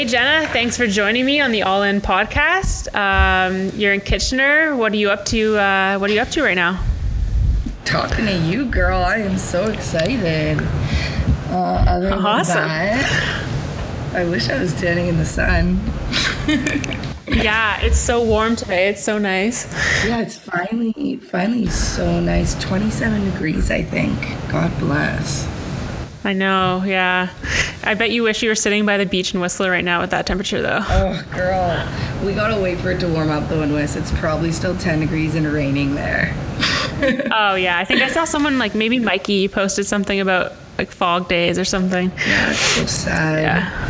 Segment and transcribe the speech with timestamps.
[0.00, 2.88] Hey, Jenna, thanks for joining me on the All In podcast.
[2.94, 4.74] Um, you're in Kitchener.
[4.74, 5.58] What are you up to?
[5.58, 6.82] Uh, what are you up to right now?
[7.84, 8.96] Talking to you, girl.
[8.96, 10.58] I am so excited.
[11.50, 12.54] Uh, other than Awesome.
[12.54, 13.44] that,
[14.14, 15.78] I wish I was standing in the sun.
[17.28, 18.88] Yeah, it's so warm today.
[18.88, 19.72] It's so nice.
[20.04, 22.60] Yeah, it's finally, finally so nice.
[22.60, 24.18] 27 degrees, I think.
[24.50, 25.46] God bless.
[26.24, 26.82] I know.
[26.86, 27.30] Yeah.
[27.82, 30.10] I bet you wish you were sitting by the beach in Whistler right now with
[30.10, 30.80] that temperature, though.
[30.82, 31.88] Oh, girl.
[32.24, 33.96] We gotta wait for it to warm up though in West.
[33.96, 36.34] It's probably still 10 degrees and raining there.
[37.32, 41.28] Oh yeah, I think I saw someone like maybe Mikey posted something about like fog
[41.30, 42.12] days or something.
[42.26, 43.40] Yeah, it's so sad.
[43.40, 43.89] Yeah.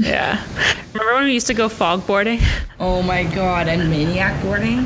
[0.00, 0.42] Yeah.
[0.92, 2.40] Remember when we used to go fog boarding?
[2.78, 4.84] Oh my god, and maniac boarding?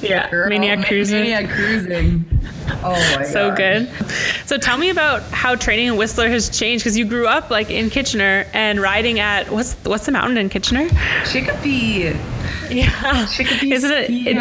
[0.00, 0.28] Yeah.
[0.30, 1.20] Girl, Maniac ma- cruising.
[1.20, 2.24] Maniac cruising.
[2.82, 3.26] Oh my god.
[3.32, 3.56] so god.
[3.56, 3.88] good.
[4.46, 7.70] So tell me about how training in Whistler has changed because you grew up like
[7.70, 10.88] in Kitchener and riding at what's what's the mountain in Kitchener?
[11.26, 12.16] Chicopee.
[12.70, 13.26] Yeah.
[13.26, 14.10] Chicopee Isn't it?
[14.10, 14.36] It-.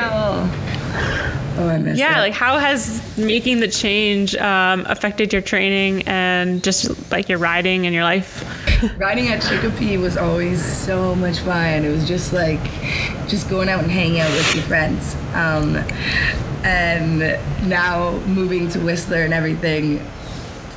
[1.59, 1.99] Oh, I miss it.
[1.99, 7.37] yeah, like how has making the change um, affected your training and just like your
[7.37, 8.45] riding and your life?
[8.97, 11.83] Riding at Chicopee was always so much fun.
[11.83, 12.61] It was just like
[13.27, 15.15] just going out and hanging out with your friends.
[15.33, 15.75] Um,
[16.63, 17.19] and
[17.69, 19.97] now moving to Whistler and everything,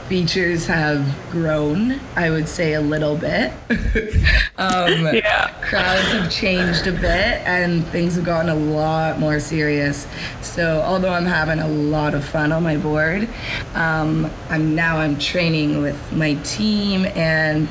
[0.09, 3.53] features have grown, I would say a little bit.
[4.59, 5.49] um, Yeah.
[5.63, 10.07] Crowds have changed a bit and things have gotten a lot more serious.
[10.43, 13.29] So although I'm having a lot of fun on my board,
[13.75, 17.69] um, I'm now I'm training with my team and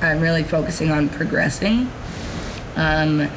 [0.00, 1.90] I'm really focusing on progressing.
[2.76, 3.28] Um,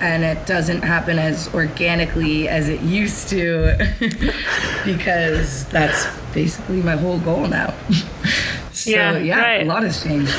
[0.00, 3.76] and it doesn't happen as organically as it used to
[4.84, 7.72] because that's basically my whole goal now.
[8.72, 9.62] so Yeah, yeah, right.
[9.62, 10.34] a lot has changed.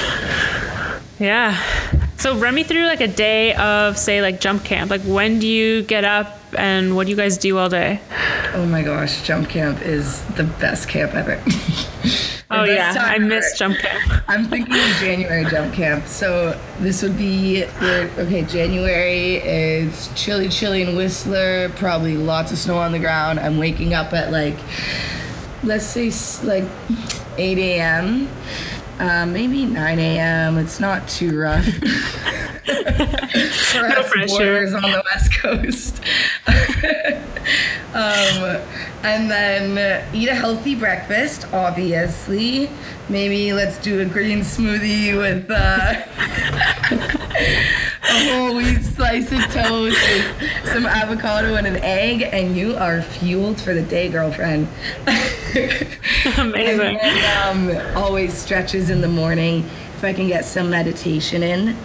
[1.19, 1.59] Yeah.
[2.17, 4.91] So run me through like a day of say like jump camp.
[4.91, 8.01] Like when do you get up and what do you guys do all day?
[8.53, 11.41] Oh my gosh, jump camp is the best camp ever.
[12.51, 14.23] Oh yeah, I missed jump camp.
[14.27, 16.05] I'm thinking of January jump camp.
[16.07, 18.43] So this would be okay.
[18.43, 21.69] January is chilly, chilly in Whistler.
[21.69, 23.39] Probably lots of snow on the ground.
[23.39, 24.57] I'm waking up at like,
[25.63, 26.11] let's say
[26.45, 26.65] like
[27.37, 28.29] 8 a.m.
[28.99, 30.57] Uh, maybe 9 a.m.
[30.57, 31.65] It's not too rough.
[32.65, 34.75] For us pressure.
[34.75, 36.01] on the West Coast.
[37.95, 38.61] Um,
[39.03, 42.69] and then eat a healthy breakfast, obviously.
[43.07, 46.03] Maybe let's do a green smoothie with uh,
[48.03, 53.01] a whole wheat slice of toast, with some avocado and an egg, and you are
[53.01, 54.67] fueled for the day, girlfriend.
[56.37, 56.99] Amazing.
[57.01, 59.59] And um, always stretches in the morning.
[59.95, 61.77] If I can get some meditation in,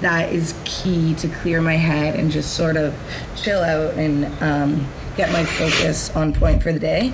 [0.00, 2.92] that is key to clear my head and just sort of
[3.36, 7.12] chill out and um, get my focus on point for the day.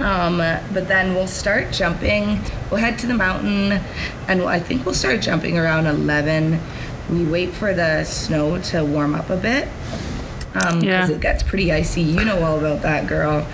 [0.00, 2.40] Um, but then we'll start jumping.
[2.70, 3.80] We'll head to the mountain,
[4.28, 6.60] and I think we'll start jumping around 11.
[7.10, 9.66] We wait for the snow to warm up a bit
[10.52, 11.08] because Yeah.
[11.10, 12.02] it gets pretty icy.
[12.02, 13.46] You know all about that, girl.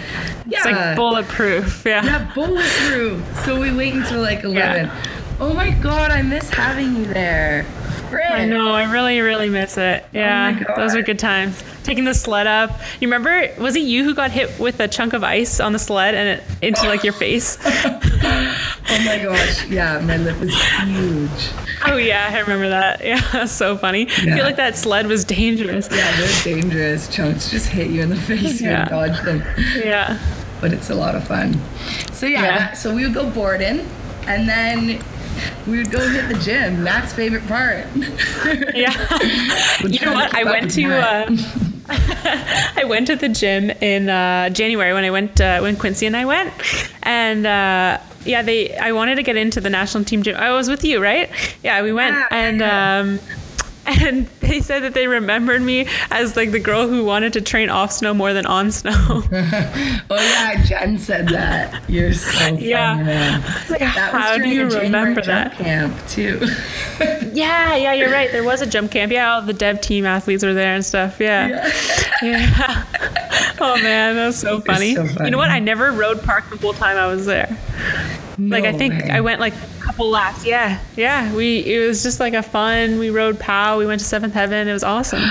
[0.47, 1.83] Yeah, It's like bulletproof.
[1.87, 2.05] Yeah.
[2.05, 3.23] yeah, bulletproof.
[3.45, 4.87] So we wait until like 11.
[4.87, 5.03] Yeah.
[5.41, 7.65] Oh my god, I miss having you there.
[8.11, 8.31] Frick.
[8.31, 8.73] I know.
[8.73, 10.05] I really, really miss it.
[10.13, 10.77] Yeah, Oh God.
[10.77, 11.63] those are good times.
[11.85, 12.71] Taking the sled up.
[13.01, 13.49] You remember?
[13.59, 16.41] Was it you who got hit with a chunk of ice on the sled and
[16.41, 17.59] it into like your face?
[18.87, 19.67] Oh my gosh.
[19.67, 21.51] Yeah, my lip was huge.
[21.87, 23.01] oh yeah, I remember that.
[23.05, 24.03] Yeah, that's so funny.
[24.07, 25.89] I feel like that sled was dangerous.
[25.91, 27.09] Yeah, they're dangerous.
[27.09, 28.61] Chunks just hit you in the face.
[28.61, 28.85] You Yeah.
[28.85, 29.43] dodge them.
[29.75, 30.19] Yeah.
[30.61, 31.61] But it's a lot of fun.
[32.13, 32.59] So yeah, Yeah.
[32.59, 33.81] that- so we would go boarding
[34.27, 35.01] and then
[35.67, 36.85] we would go hit the gym.
[36.85, 37.87] Matt's favorite part.
[38.75, 38.93] Yeah.
[39.85, 40.35] you know what?
[40.35, 41.37] I went to uh,
[41.89, 46.17] I went to the gym in uh, January when I went uh, when Quincy and
[46.17, 46.53] I went,
[47.03, 50.37] and uh, yeah, they I wanted to get into the national team gym.
[50.37, 51.31] I was with you, right?
[51.63, 52.61] Yeah, we went Yeah, and.
[52.61, 52.99] yeah.
[53.01, 53.21] Um,
[53.87, 57.69] and they said that they remembered me as like the girl who wanted to train
[57.71, 58.93] off snow more than on snow.
[60.11, 61.89] Oh yeah, Jen said that.
[61.89, 62.95] You're so funny, Yeah.
[63.03, 63.41] man.
[63.71, 65.53] Like, That was how do you remember that?
[65.55, 66.41] camp too.
[67.35, 68.31] Yeah, yeah, you're right.
[68.31, 69.11] There was a jump camp.
[69.11, 71.19] Yeah, all the dev team athletes were there and stuff.
[71.19, 71.49] Yeah.
[72.23, 72.85] Yeah.
[73.61, 74.95] Oh man, that was so funny.
[74.95, 75.25] so funny.
[75.27, 75.51] You know what?
[75.51, 77.49] I never rode park the whole time I was there.
[78.39, 79.11] Like I think way.
[79.11, 80.45] I went like a couple laps.
[80.45, 80.81] Yeah.
[80.97, 81.33] Yeah.
[81.35, 82.99] We it was just like a fun.
[82.99, 83.79] We rode POW.
[83.79, 84.67] We went to Seventh Heaven.
[84.69, 85.23] It was awesome.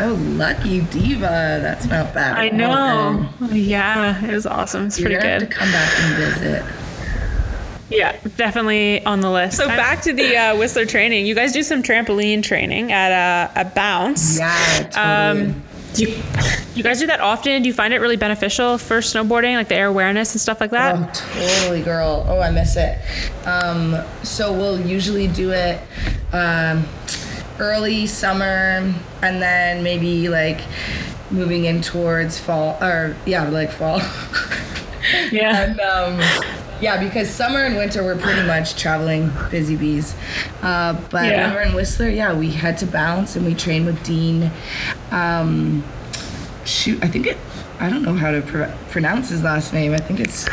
[0.00, 1.58] Oh, lucky diva.
[1.62, 2.38] That's not bad.
[2.38, 3.28] I know.
[3.40, 3.54] then.
[3.56, 4.86] Yeah, it was awesome.
[4.86, 5.50] It's You're pretty gonna have good.
[5.50, 6.64] to come back and visit.
[7.90, 9.58] Yeah, definitely on the list.
[9.58, 11.26] So back to the uh, Whistler training.
[11.26, 14.38] You guys do some trampoline training at uh, a bounce.
[14.38, 15.44] Yeah, totally.
[15.52, 15.62] Um,
[15.94, 16.22] do you,
[16.74, 17.62] you guys do that often?
[17.62, 20.70] Do you find it really beneficial for snowboarding, like the air awareness and stuff like
[20.70, 20.96] that?
[20.96, 22.24] Oh, totally, girl.
[22.28, 22.98] Oh, I miss it.
[23.46, 25.80] Um, so we'll usually do it
[26.32, 26.86] um,
[27.58, 28.92] early summer,
[29.22, 30.60] and then maybe like
[31.30, 34.00] moving in towards fall, or yeah, like fall.
[35.30, 35.64] Yeah.
[35.64, 40.14] and um, yeah, because summer and winter we're pretty much traveling busy bees.
[40.60, 41.46] Uh, but Yeah.
[41.46, 44.50] when we're in Whistler, yeah, we had to bounce and we trained with Dean.
[45.10, 45.82] Um,
[46.66, 47.38] shoot, I think it.
[47.80, 49.92] I don't know how to pr- pronounce his last name.
[49.94, 50.46] I think it's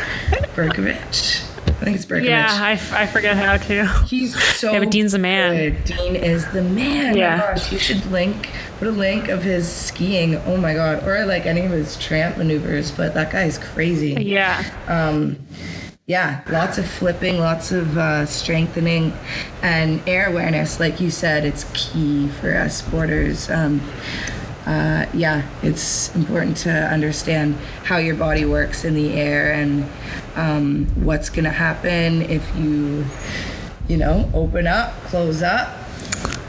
[0.56, 1.44] Berkovich.
[1.68, 2.26] I think it's Berkovich.
[2.26, 3.86] Yeah, I, f- I forget how to.
[4.08, 5.56] He's so Yeah, but Dean's a man.
[5.56, 5.84] good.
[5.84, 7.16] Dean is the man.
[7.16, 7.40] Yeah.
[7.44, 8.50] Oh gosh, you should link
[8.80, 10.36] put a link of his skiing.
[10.38, 11.06] Oh my god.
[11.08, 14.14] Or like any of his tramp maneuvers, but that guy's crazy.
[14.14, 14.64] Yeah.
[14.88, 15.38] Um
[16.10, 19.14] yeah, lots of flipping, lots of uh, strengthening,
[19.62, 20.80] and air awareness.
[20.80, 23.48] Like you said, it's key for us sporters.
[23.56, 23.80] Um,
[24.66, 29.86] uh, yeah, it's important to understand how your body works in the air and
[30.36, 33.06] um, what's going to happen if you,
[33.88, 35.78] you know, open up, close up.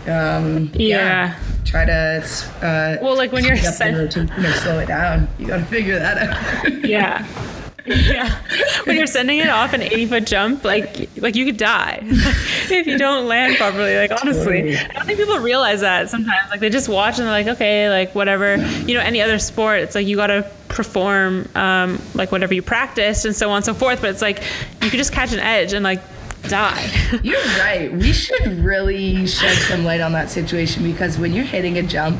[0.09, 1.39] Um, Yeah.
[1.67, 2.25] Try to.
[2.63, 5.29] Uh, Well, like when you're speed up the sen- rotation or slow it down.
[5.39, 6.85] You got to figure that out.
[6.85, 7.27] Yeah.
[7.87, 8.41] Yeah.
[8.85, 12.87] When you're sending it off an 80 foot jump, like like you could die if
[12.87, 13.97] you don't land properly.
[13.97, 16.51] Like honestly, I don't think people realize that sometimes.
[16.51, 18.57] Like they just watch and they're like, okay, like whatever.
[18.57, 22.63] You know, any other sport, it's like you got to perform um, like whatever you
[22.63, 24.01] practiced and so on and so forth.
[24.01, 24.43] But it's like
[24.83, 26.03] you could just catch an edge and like
[26.49, 26.91] die.
[27.23, 27.93] You're right.
[27.93, 32.19] We should really shed some light on that situation because when you're hitting a jump,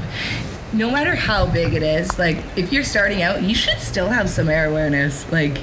[0.73, 4.29] no matter how big it is, like if you're starting out, you should still have
[4.31, 5.31] some air awareness.
[5.33, 5.59] Like,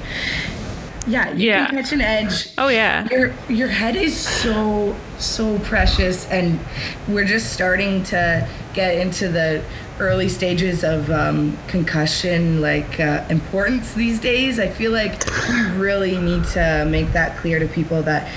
[1.06, 1.66] yeah, you Yeah.
[1.66, 2.48] can catch an edge.
[2.58, 3.06] oh yeah.
[3.10, 6.60] Your your head is so so precious, and
[7.08, 9.62] we're just starting to get into the
[10.00, 14.60] early stages of um, concussion like uh, importance these days.
[14.60, 18.30] I feel like we really need to make that clear to people that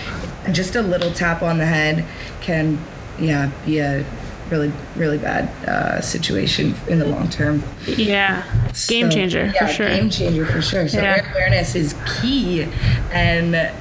[0.51, 2.05] just a little tap on the head
[2.39, 2.79] can
[3.19, 4.03] yeah be a
[4.51, 7.63] really really bad uh, situation in the long term.
[7.87, 8.43] Yeah.
[8.87, 9.87] Game So, changer yeah, for sure.
[9.89, 10.87] Game changer for sure.
[10.87, 11.31] So Yeah.
[11.31, 12.63] awareness is key,
[13.11, 13.71] and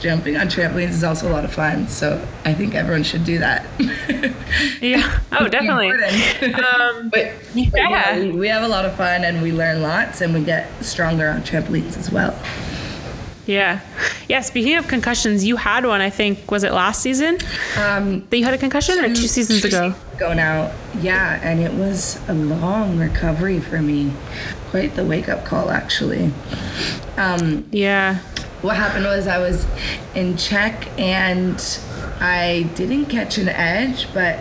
[0.00, 1.88] jumping on trampolines is also a lot of fun.
[1.88, 3.66] So I think everyone should do that.
[4.80, 5.18] Yeah.
[5.32, 5.90] Oh, definitely.
[6.52, 8.18] Um, but but Yeah.
[8.20, 11.28] we, we have a lot of fun, and we learn lots, and we get stronger
[11.28, 12.38] on trampolines as well.
[13.46, 13.80] Yeah.
[14.28, 14.40] Yeah.
[14.40, 17.38] Speaking of concussions, you had one, I think, was it last season
[17.78, 19.90] Um, that you had a concussion or two seasons two ago?
[19.90, 20.70] seasons ago now,
[21.00, 24.12] yeah, and it was a long recovery for me.
[24.70, 26.32] Quite the wake up call, actually.
[27.18, 28.18] Um, Yeah.
[28.62, 29.66] what happened was I was
[30.14, 31.60] in check and
[32.20, 34.38] I didn't catch an edge, but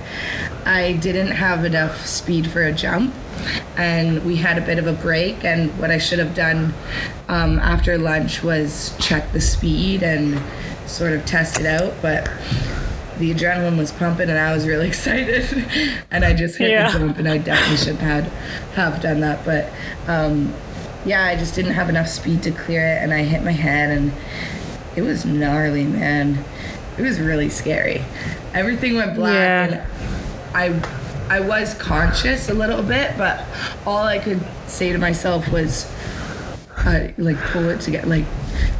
[0.65, 3.13] I didn't have enough speed for a jump.
[3.77, 5.43] And we had a bit of a break.
[5.43, 6.73] And what I should have done
[7.27, 10.41] um, after lunch was check the speed and
[10.89, 11.93] sort of test it out.
[12.01, 12.25] But
[13.19, 15.65] the adrenaline was pumping and I was really excited.
[16.11, 16.91] and I just hit Yeah.
[16.91, 18.25] the jump and I definitely shouldn't have,
[18.73, 19.45] have done that.
[19.45, 19.69] But
[20.07, 20.53] um,
[21.05, 23.89] yeah, I just didn't have enough speed to clear it, and I hit my head,
[23.91, 24.13] and
[24.95, 26.43] it was gnarly, man.
[26.97, 28.01] It was really scary.
[28.53, 29.85] Everything went black, Yeah.
[30.55, 30.69] and I,
[31.33, 33.43] I was conscious a little bit, but
[33.87, 35.91] all I could say to myself was,
[36.77, 38.25] uh, like, pull it together, like,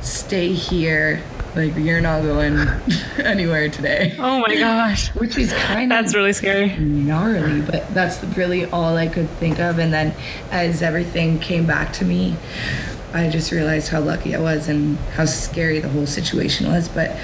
[0.04, 1.24] stay here.
[1.56, 2.60] Like, you're not going
[3.18, 4.16] anywhere today.
[4.20, 5.08] Oh my gosh.
[5.16, 6.78] Which is kind of That's really scary.
[6.78, 9.80] gnarly, but that's really all I could think of.
[9.80, 10.14] And then
[10.52, 12.36] as everything came back to me,
[13.16, 16.88] I just realized how lucky I was and how scary the whole situation was.
[16.88, 17.18] But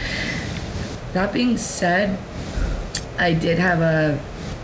[1.14, 2.18] that being said,
[3.20, 4.20] I did have a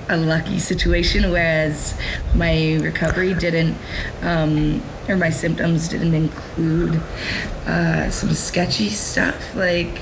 [0.09, 1.99] a lucky situation, whereas
[2.35, 3.75] my recovery didn't,
[4.21, 7.01] um, or my symptoms didn't include
[7.65, 9.99] uh, some sketchy stuff, like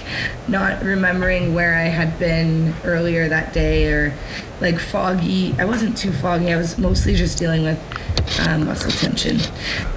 [0.48, 4.14] not remembering where I had been earlier that day, or
[4.60, 5.56] like foggy.
[5.58, 6.52] I wasn't too foggy.
[6.52, 7.80] I was mostly just dealing with
[8.48, 9.40] um, muscle tension,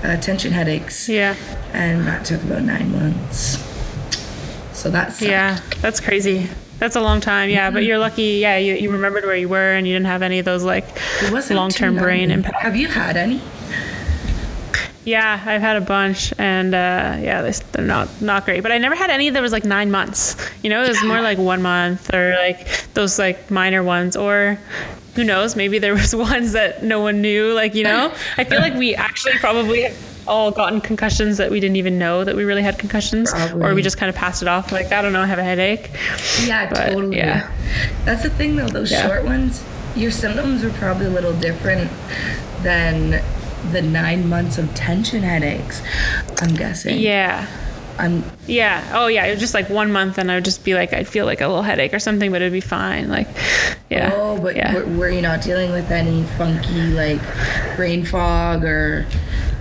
[0.05, 1.35] uh, tension headaches, Yeah.
[1.73, 3.59] and that took about nine months.
[4.73, 5.59] So that's Yeah.
[5.81, 6.49] That's crazy.
[6.79, 7.49] That's a long time.
[7.51, 7.71] Yeah.
[7.71, 8.39] But you're lucky.
[8.41, 8.59] Yeah.
[8.59, 10.85] You, you remembered where you were and you didn't have any of those like
[11.51, 12.35] long term brain gnarly.
[12.35, 12.57] impact.
[12.63, 13.41] Have you had any?
[15.05, 15.41] Yeah.
[15.47, 18.63] I've had a bunch and uh, yeah, they- they're not, not great.
[18.63, 20.37] But I never had any that was like nine months.
[20.63, 24.59] You know, it was more like one month or like those like minor ones or.
[25.15, 25.57] Who knows?
[25.57, 27.55] Maybe there was ones that no one knew.
[27.55, 29.89] Like you know, I feel like we actually probably
[30.29, 33.83] all gotten concussions that we didn't even know that we really had concussions, or we
[33.83, 35.91] just kind of passed it off like I don't know, I have a headache.
[36.45, 37.17] Yeah, But, totally.
[37.19, 37.51] yeah.
[38.05, 39.07] That's the thing though, those Yeah.
[39.07, 39.63] short ones,
[39.95, 41.91] your symptoms are probably a little different
[42.63, 43.23] than
[43.73, 45.83] the nine months of tension headaches.
[46.41, 46.99] I'm guessing.
[46.99, 47.47] Yeah.
[47.99, 48.83] I'm Yeah.
[48.93, 49.25] Oh, yeah.
[49.25, 51.41] It was just like one month, and I would just be like, I'd feel like
[51.41, 53.09] a little headache or something, but it'd be fine.
[53.09, 53.27] Like,
[53.89, 54.13] yeah.
[54.15, 54.75] Oh, but yeah.
[54.75, 57.21] were, were you not dealing with any funky like
[57.77, 59.07] brain fog or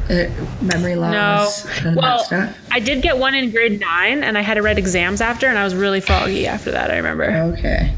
[0.10, 0.26] uh,
[0.62, 1.66] memory loss?
[1.86, 2.58] Of Well, that stuff.
[2.72, 5.58] I did get one in grade nine, and I had to write exams after, and
[5.58, 6.92] I was really foggy after that.
[6.92, 7.26] I remember.
[7.58, 7.94] Okay.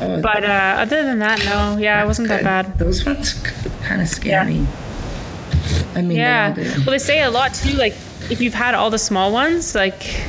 [0.00, 1.76] Oh, But uh, other than that, no.
[1.78, 2.78] Yeah, it wasn't that bad.
[2.78, 3.34] Those ones
[3.84, 4.48] kind of scare Yeah.
[4.48, 4.66] me.
[5.94, 6.52] I mean, Yeah.
[6.52, 6.64] they.
[6.64, 7.74] Well, they say a lot too.
[7.76, 7.94] Like,
[8.30, 10.20] if you've had all the small ones, like,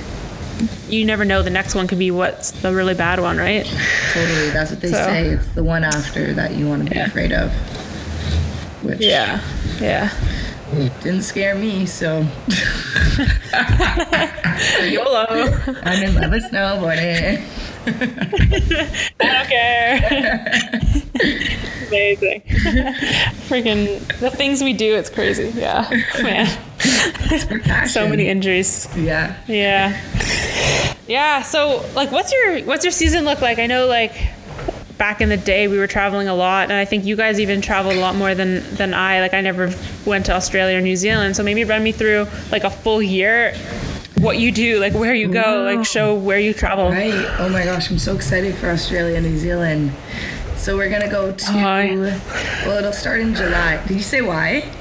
[0.90, 3.66] you never know the next one could be what's the really bad one, right?
[4.14, 4.50] Totally.
[4.52, 5.28] That's what they So- say.
[5.30, 7.06] It's the one after that you want to be Yeah.
[7.08, 7.52] afraid of.
[8.84, 9.40] Which Yeah.
[9.82, 10.10] Yeah.
[11.02, 12.26] Didn't scare me, so
[14.84, 15.26] YOLO.
[15.84, 17.44] I'm in love with snowboarding.
[17.86, 19.96] I don't care.
[21.88, 22.42] Amazing.
[23.48, 25.52] Freaking the things we do, it's crazy.
[25.56, 25.88] Yeah.
[26.22, 26.48] Man.
[26.80, 27.90] It's for passion.
[27.90, 28.88] So many injuries.
[28.96, 29.36] Yeah.
[29.48, 30.00] Yeah.
[31.08, 31.42] Yeah.
[31.42, 33.60] So like what's your what's your season look like?
[33.60, 34.14] I know like
[34.98, 37.62] back in the day we were traveling a lot and I think you guys even
[37.62, 39.22] traveled a lot more than than I.
[39.22, 39.74] Like I never
[40.06, 41.36] went to Australia or New Zealand.
[41.36, 43.54] So maybe run me through like a full year
[44.18, 46.90] what you do, like where you go, like show where you travel.
[46.90, 47.14] Right.
[47.40, 49.92] Oh my gosh, I'm so excited for Australia and New Zealand.
[50.56, 51.52] So we're gonna go to.
[52.66, 53.86] Well, it'll start in July.
[53.86, 54.72] Did you say why?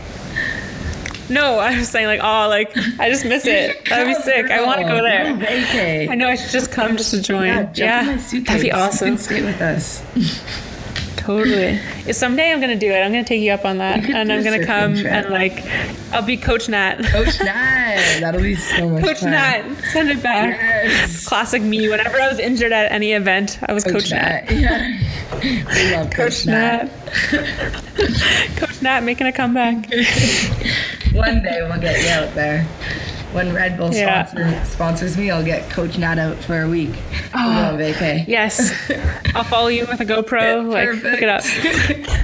[1.33, 3.85] No, I was saying like, oh, like I just miss it.
[3.89, 4.51] That'd be sick.
[4.51, 5.35] I want to go there.
[5.35, 6.09] Okay.
[6.09, 7.47] I know I should just come just to join.
[7.47, 9.17] Yeah, Yeah, in my that'd be awesome.
[9.17, 10.03] stay with us.
[11.17, 11.79] Totally.
[12.05, 12.99] If Someday I'm gonna do it.
[13.01, 15.07] I'm gonna take you up on that, and I'm gonna come trip.
[15.13, 15.65] and like,
[16.13, 16.97] I'll be Coach Nat.
[17.05, 18.19] Coach Nat.
[18.19, 19.09] That'll be so much fun.
[19.09, 19.31] Coach fun.
[19.31, 19.63] Nat,
[19.93, 20.57] send it back.
[20.61, 21.25] Yes.
[21.29, 21.89] Classic me.
[21.89, 24.51] Whenever I was injured at any event, I was Coach, Nat.
[24.51, 24.99] Yeah.
[25.43, 26.85] We love Coach, Coach Nat.
[27.33, 27.43] Nat.
[28.57, 29.75] Coach Nat making a comeback.
[31.13, 32.65] One day we'll get you out there.
[33.33, 34.27] When Red Bull Yeah.
[34.27, 36.91] sponsor, sponsors me, I'll get Coach Nat out for a week.
[37.35, 38.27] On vacay.
[38.29, 38.73] Yes,
[39.35, 40.71] I'll follow you with a GoPro.
[40.71, 41.43] Like, look it up.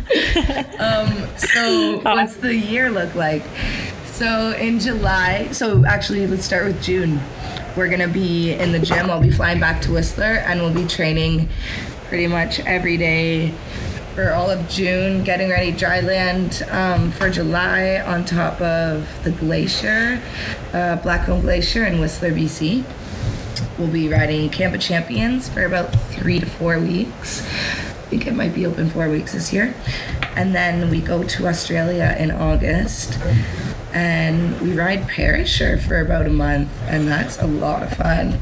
[0.78, 2.14] Um, so Oh.
[2.14, 3.42] what's the year look like?
[4.06, 7.20] So in July, so actually let's start with June.
[7.76, 9.10] We're gonna be in the gym.
[9.10, 11.48] I'll be flying back to Whistler and we'll be training
[12.08, 13.52] pretty much every day
[14.18, 19.30] for all of June, getting ready dry land um, for July on top of the
[19.30, 20.20] glacier,
[20.72, 22.82] uh, Blackcomb Glacier in Whistler, BC.
[23.78, 27.42] We'll be riding Camp of Champions for about three to four weeks.
[27.42, 29.72] I think it might be open four weeks this year.
[30.34, 33.20] And then we go to Australia in August
[33.92, 38.40] and we ride Perisher for about a month, and that's a lot of fun.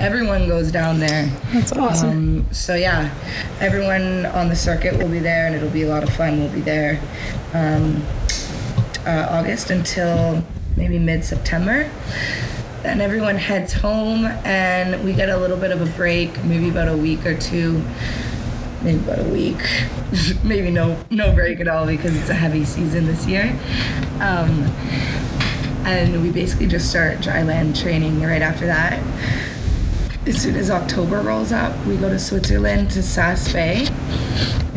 [0.00, 1.26] Everyone goes down there.
[1.52, 2.40] That's awesome.
[2.40, 3.12] Um, so yeah,
[3.60, 6.40] everyone on the circuit will be there, and it'll be a lot of fun.
[6.40, 7.00] We'll be there
[7.52, 8.04] um,
[9.06, 10.44] uh, August until
[10.76, 11.90] maybe mid-September.
[12.82, 16.88] Then everyone heads home, and we get a little bit of a break, maybe about
[16.88, 17.82] a week or two,
[18.84, 19.60] maybe about a week,
[20.44, 23.58] maybe no no break at all because it's a heavy season this year.
[24.20, 24.70] Um,
[25.86, 29.02] and we basically just start dry land training right after that
[30.26, 33.88] as soon as October rolls up, we go to Switzerland to Saas-Fee.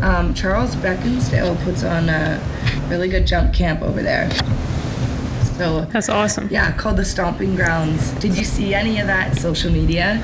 [0.01, 2.41] Um, Charles Beckinsale puts on a
[2.89, 4.29] really good jump camp over there.
[5.57, 6.49] So, That's awesome.
[6.51, 8.11] yeah, called the Stomping Grounds.
[8.13, 10.21] Did you see any of that social media?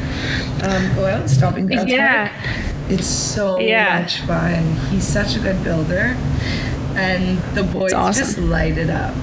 [0.61, 1.89] Um, go out, Stomping Grounds.
[1.89, 2.27] Yeah.
[2.27, 2.72] Park?
[2.89, 3.99] It's so Yeah.
[4.01, 4.75] much fun.
[4.91, 6.15] He's such a good builder,
[6.95, 8.23] and the boys awesome.
[8.23, 9.13] just light it up.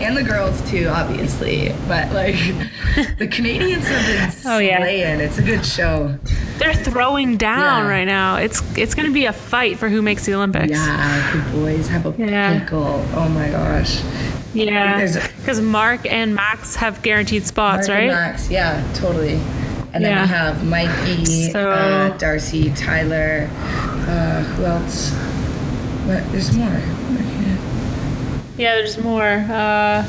[0.00, 1.74] And the girls too, obviously.
[1.88, 2.36] But like,
[3.18, 4.78] the Canadians have been Oh, yeah.
[4.78, 5.18] slaying.
[5.20, 6.16] It's a good show.
[6.58, 7.90] They're throwing down Yeah.
[7.90, 8.36] right now.
[8.36, 10.70] It's it's gonna be a fight for who makes the Olympics.
[10.70, 12.60] Yeah, the boys have a Yeah.
[12.60, 13.04] pickle.
[13.16, 13.98] Oh my gosh.
[14.54, 15.04] Yeah.
[15.40, 18.16] Because Mark and Max have guaranteed spots, Mark and right?
[18.16, 19.40] Max, yeah, totally.
[19.94, 20.22] And then Yeah.
[20.22, 23.48] we have Mikey, So- uh, Darcy, Tyler.
[24.08, 25.12] Uh, who else?
[26.06, 26.30] What?
[26.32, 26.80] There's more.
[28.56, 29.22] Yeah, there's more.
[29.50, 30.04] Uh,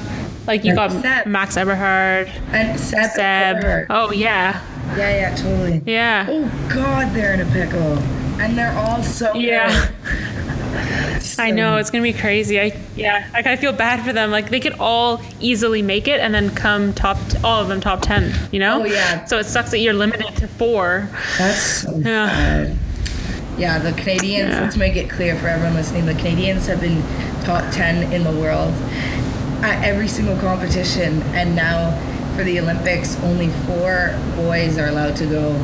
[0.48, 1.28] like you got Seb.
[1.28, 3.12] Max Eberhard, And Seb.
[3.12, 3.58] Seb.
[3.58, 3.86] Eberhard.
[3.92, 4.60] Oh yeah,
[4.98, 5.82] Yeah, yeah, totally.
[5.86, 6.26] yeah.
[6.28, 8.00] Oh God, they're in a pickle,
[8.40, 9.34] and they're all so.
[9.36, 9.88] Yeah.
[10.72, 11.40] good.
[11.40, 12.60] I know it's gonna be crazy.
[12.60, 14.32] I yeah, I kind of feel bad for them.
[14.32, 18.02] Like they could all easily make it and then come top, all of them top
[18.02, 18.34] ten.
[18.52, 18.82] You know?
[18.82, 19.26] Oh, yeah.
[19.26, 21.10] So it sucks that you're limited to four.
[21.38, 22.30] That's so Yeah.
[22.30, 22.78] sad.
[23.58, 24.62] Yeah, the Canadians, Yeah.
[24.62, 27.04] let's make it clear for everyone listening, the Canadians have been
[27.44, 28.74] top 10 in the world
[29.62, 31.94] at every single competition, and now
[32.38, 35.56] for the Olympics, only four boys are allowed to go.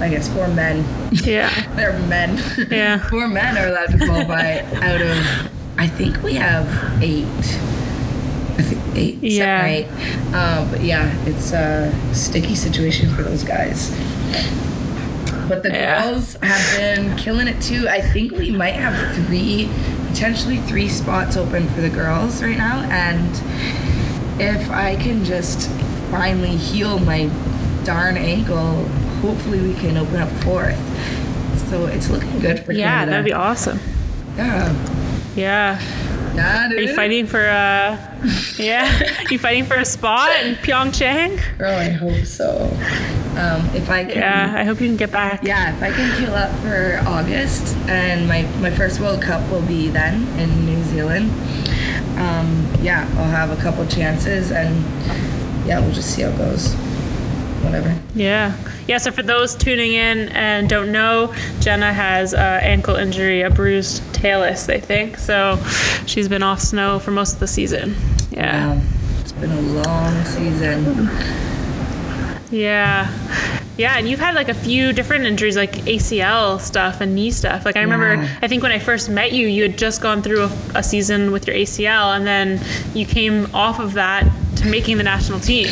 [0.00, 0.84] I guess four men.
[1.12, 1.50] Yeah.
[1.76, 2.40] They're men.
[2.70, 2.98] Yeah.
[3.10, 5.50] four men are allowed to qualify out of.
[5.78, 6.66] I think we have
[7.02, 7.26] eight.
[8.58, 9.18] I think eight.
[9.22, 9.62] Yeah.
[9.62, 9.86] right?
[10.34, 13.90] Um, but yeah, it's a sticky situation for those guys.
[15.48, 16.02] But the Yeah.
[16.10, 17.88] girls have been killing it too.
[17.88, 18.94] I think we might have
[19.26, 19.68] three,
[20.08, 22.80] potentially three spots open for the girls right now.
[22.90, 23.30] And
[24.40, 25.68] if I can just
[26.10, 27.28] finally heal my
[27.84, 28.88] darn ankle,
[29.20, 30.76] hopefully we can open up fourth.
[31.70, 33.10] So it's looking good for Yeah, Canada.
[33.12, 33.78] that'd be awesome.
[34.36, 34.72] Yeah.
[35.36, 35.80] Yeah.
[36.34, 37.96] Yeah, Are you fighting for uh
[38.56, 39.02] yeah?
[39.30, 41.40] you fighting for a spot in Pyeongchang?
[41.58, 42.66] Girl, I hope so.
[43.36, 45.42] Um, if I can, Yeah, I hope you can get back.
[45.42, 49.62] yeah, if I can heal up for August, and my my first World Cup will
[49.62, 51.30] be then in New Zealand.
[52.18, 54.84] Um, yeah, I'll have a couple chances, and
[55.66, 56.74] yeah, we'll just see how it goes.
[57.62, 57.94] Whatever.
[58.14, 58.56] Yeah.
[58.88, 63.50] Yeah, so for those tuning in and don't know, Jenna has a ankle injury, a
[63.50, 65.16] bruised talus, they think.
[65.18, 65.62] So
[66.06, 67.94] she's been off snow for most of the season.
[68.30, 68.72] Yeah.
[68.72, 68.88] Um,
[69.20, 71.08] it's been a long season.
[72.50, 73.08] Yeah.
[73.76, 77.64] Yeah, and you've had like a few different injuries, like ACL stuff and knee stuff.
[77.64, 78.38] Like I remember, Yeah.
[78.42, 81.32] I think when I first met you, you had just gone through a, a season
[81.32, 82.60] with your ACL, and then
[82.94, 85.68] you came off of that to making the national team.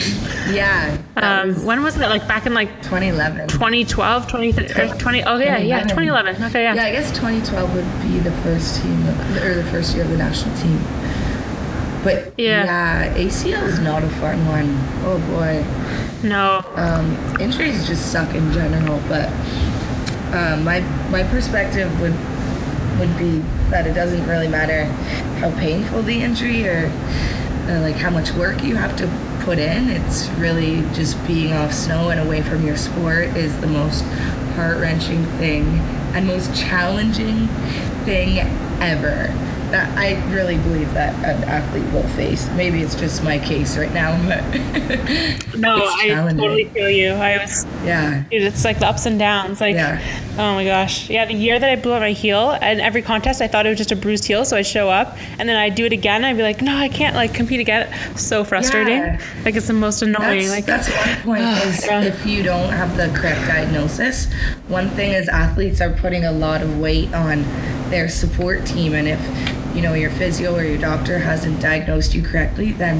[0.51, 2.09] Yeah, Um, was when was that?
[2.09, 4.69] Like back in like 2012, 2011.
[4.89, 6.43] 20, 20 oh yeah, yeah, 2011.
[6.45, 6.75] Okay, yeah.
[6.75, 9.07] Yeah, I guess 2012 would be the first team
[9.43, 10.79] or the first year of the national team.
[12.03, 12.65] But Yeah.
[12.65, 14.79] yeah, ACL is not a fun one.
[15.05, 15.63] Oh boy.
[16.23, 16.63] No.
[16.75, 19.29] Um, injuries just suck in general, but
[20.35, 22.15] um, my my perspective would
[22.99, 23.39] would be
[23.71, 24.85] that it doesn't really matter
[25.41, 26.91] how painful the injury or
[27.69, 29.07] uh, like how much work you have to
[29.45, 29.89] put in.
[29.91, 34.03] It's really just being off snow and away from your sport is the most
[34.57, 35.65] heart wrenching thing
[36.15, 37.47] and most challenging
[38.05, 38.39] thing
[38.81, 39.33] ever.
[39.71, 42.49] That I really believe that an athlete will face.
[42.51, 47.11] Maybe it's just my case right now, but No, I totally feel you.
[47.11, 48.25] I was, yeah.
[48.31, 49.61] dude, it's like the ups and downs.
[49.61, 50.01] Like, Yeah.
[50.39, 51.11] oh my gosh.
[51.11, 53.69] Yeah, the year that I blew out my heel, and every contest, I thought it
[53.69, 54.45] was just a bruised heel.
[54.47, 56.17] So I'd show up, and then I'd do it again.
[56.17, 57.93] And I'd be like, no, I can't like compete again.
[58.17, 58.99] So frustrating.
[58.99, 59.21] Yeah.
[59.45, 60.49] Like, it's the most annoying.
[60.49, 60.89] That's, like, that's
[61.27, 62.03] one point is yeah.
[62.03, 64.33] if you don't have the correct diagnosis.
[64.69, 67.43] One thing is athletes are putting a lot of weight on
[67.91, 69.19] their support team, and if
[69.75, 72.99] you know your physio or your doctor hasn't diagnosed you correctly, then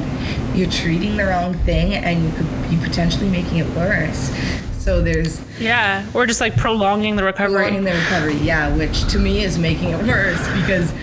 [0.55, 4.31] you're treating the wrong thing, and you could be potentially making it worse.
[4.79, 7.57] So there's yeah, or just like prolonging the recovery.
[7.57, 10.93] prolonging the recovery, yeah, which to me is making it worse because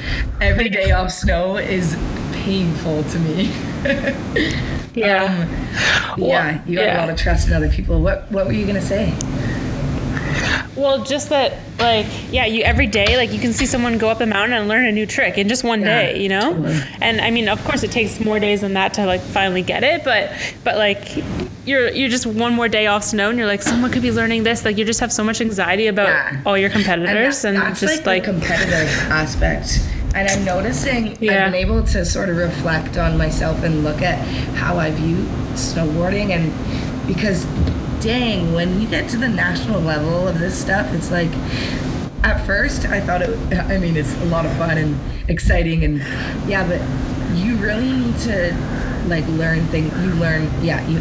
[0.41, 1.97] every day off snow is
[2.33, 3.53] painful to me.
[4.95, 5.25] yeah.
[5.25, 6.99] Um, yeah, you got yeah.
[6.99, 8.01] a lot of trust in other people.
[8.01, 9.15] What What were you gonna say?
[10.77, 14.21] Well, just that, like, yeah, you every day, like, you can see someone go up
[14.21, 16.53] a mountain and learn a new trick in just one Yeah, day, you know.
[16.53, 16.79] totally.
[17.01, 19.83] And I mean, of course, it takes more days than that to like finally get
[19.85, 20.31] it, but
[20.65, 21.25] but like,
[21.65, 24.43] you're you're just one more day off snow, and you're like, someone could be learning
[24.45, 24.65] this.
[24.67, 26.43] Like, you just have so much anxiety about Yeah.
[26.45, 29.81] all your competitors, and, that- that's just like, like, competitive aspect.
[30.15, 31.47] And I'm noticing Yeah.
[31.47, 34.19] I'm able to sort of reflect on myself and look at
[34.57, 35.17] how I view
[35.55, 36.53] snowboarding, and
[37.07, 37.47] because
[38.07, 41.33] dang, when you get to the national level of this stuff, it's like
[42.23, 43.37] at first I thought it.
[43.69, 45.99] I mean, it's a lot of fun and exciting, and
[46.49, 46.81] yeah, but
[47.37, 48.55] you really need to
[49.09, 49.92] like learn things.
[50.05, 50.99] You learn, yeah, you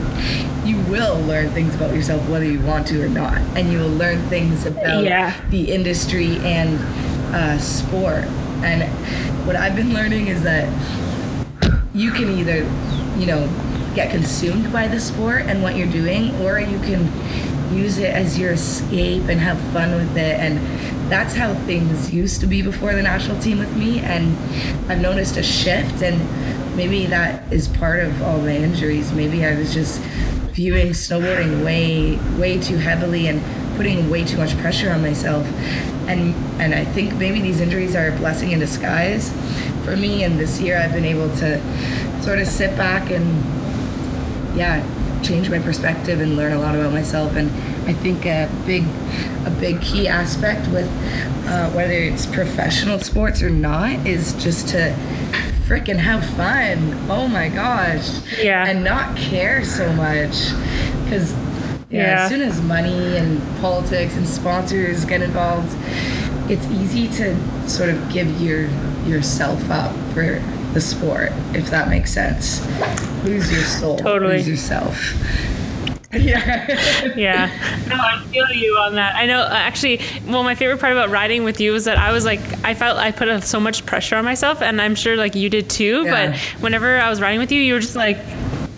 [0.65, 3.89] you will learn things about yourself whether you want to or not, and you will
[3.89, 5.39] learn things about Yeah.
[5.51, 6.79] the industry and
[7.35, 8.23] uh, sport.
[8.63, 8.81] And
[9.45, 10.67] what I've been learning is that
[11.93, 12.63] you can either,
[13.19, 13.47] you know,
[13.95, 17.11] get consumed by the sport and what you're doing, or you can
[17.73, 20.39] use it as your escape and have fun with it.
[20.39, 20.59] And
[21.09, 23.99] that's how things used to be before the national team with me.
[23.99, 24.37] And
[24.89, 29.11] I've noticed a shift, and maybe that is part of all my injuries.
[29.11, 30.01] Maybe I was just
[30.51, 33.41] viewing snowboarding way, way too heavily and
[33.75, 35.45] putting way too much pressure on myself.
[36.07, 39.31] And and I think maybe these injuries are a blessing in disguise
[39.83, 40.23] for me.
[40.23, 43.64] And this year I've been able to sort of sit back and
[44.55, 44.81] yeah,
[45.23, 47.35] change my perspective and learn a lot about myself.
[47.35, 47.49] And
[47.89, 48.83] I think a big,
[49.45, 50.87] a big key aspect with
[51.47, 54.95] uh, whether it's professional sports or not is just to
[55.67, 56.93] freaking have fun.
[57.09, 58.09] Oh my gosh.
[58.41, 58.65] Yeah.
[58.67, 60.51] And not care so much,
[61.03, 61.33] because
[61.89, 62.23] yeah, Yeah.
[62.23, 65.75] as soon as money and politics and sponsors get involved,
[66.51, 67.35] it's easy to
[67.69, 68.67] sort of give your
[69.07, 70.41] yourself up for
[70.75, 72.61] the sport, if that makes sense.
[73.23, 74.37] Lose your soul, Totally.
[74.37, 74.95] lose yourself.
[76.13, 77.13] Yeah.
[77.17, 77.49] yeah.
[77.89, 79.15] No, I feel you on that.
[79.15, 79.41] I know.
[79.41, 82.39] uh, Actually, well, my favorite part about riding with you was that I was like,
[82.63, 85.69] I felt I put so much pressure on myself, and I'm sure like you did
[85.69, 86.03] too.
[86.05, 86.31] Yeah.
[86.31, 88.17] But whenever I was riding with you, you were just like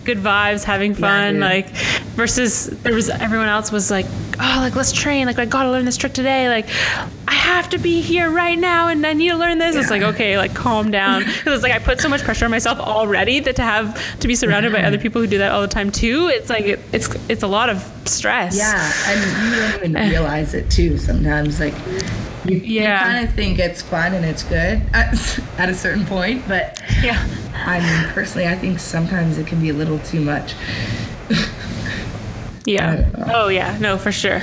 [0.08, 1.34] good vibes, having fun.
[1.34, 1.42] dude.
[1.42, 1.68] like
[2.16, 4.06] versus there was everyone else was like,
[4.40, 5.26] oh, like let's train.
[5.26, 6.48] Like I gotta learn this trick today.
[6.48, 6.66] Like
[7.28, 9.76] I have to be here right now, and I need to learn this.
[9.76, 11.24] It's like okay, like calm down.
[11.38, 14.26] Because it's like I put so much pressure on myself already that to have to
[14.26, 16.28] be surrounded by other people who do that all the time too.
[16.28, 18.56] It's like it, it's it's a lot of stress.
[18.56, 20.96] Yeah, and you don't even realize it too.
[20.96, 21.74] Sometimes, like
[22.48, 23.02] you, Yeah.
[23.02, 27.22] kind of think it's fun and it's good at, at a certain point, but Yeah.
[27.54, 30.54] I mean, personally, I think sometimes it can be a little too much.
[32.64, 33.08] Yeah.
[33.32, 33.78] Oh yeah.
[33.78, 34.40] No, for sure.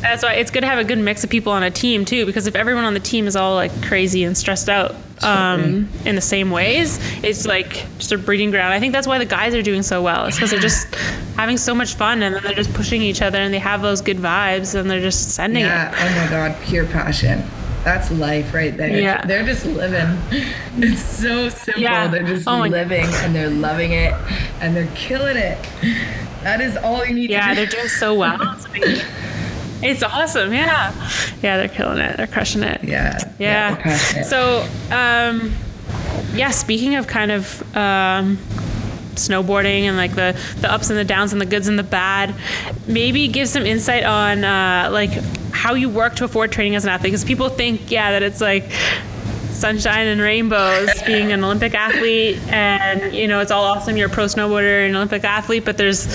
[0.00, 2.24] That's why it's good to have a good mix of people on a team too,
[2.24, 6.14] because if everyone on the team is all like crazy and stressed out um, in
[6.14, 8.72] the same ways, it's like just a breeding ground.
[8.72, 10.26] I think that's why the guys are doing so well.
[10.26, 10.94] It's because they're just
[11.36, 14.00] having so much fun and then they're just pushing each other and they have those
[14.00, 15.92] good vibes and they're just sending Yeah.
[15.94, 17.42] Oh my God, pure passion.
[17.84, 18.98] That's life right there.
[18.98, 19.24] Yeah.
[19.24, 20.18] They're just living.
[20.78, 21.82] It's so simple.
[21.82, 22.08] Yeah.
[22.08, 24.12] They're just Oh living and they're loving it
[24.60, 25.58] and they're killing it.
[26.42, 27.34] That is all you need it.
[27.34, 28.38] Yeah, to they're doing so well.
[29.82, 30.52] It's, awesome.
[30.52, 30.92] Yeah.
[31.42, 32.16] Yeah, they're killing it.
[32.16, 32.82] They're crushing it.
[32.84, 33.18] Yeah.
[33.38, 33.74] Yeah.
[33.74, 34.26] they're passionate.
[34.26, 35.52] So, um,
[36.34, 38.36] yeah, speaking of kind of um,
[39.14, 42.34] snowboarding and like the, the ups and the downs and the goods and the bad,
[42.86, 45.10] maybe give some insight on uh, like
[45.52, 47.12] how you work to afford training as an athlete.
[47.12, 48.70] Because people think, yeah, that it's like
[49.56, 54.12] sunshine and rainbows being an Olympic athlete and you know it's all awesome you're a
[54.12, 56.06] pro snowboarder and an Olympic athlete but there's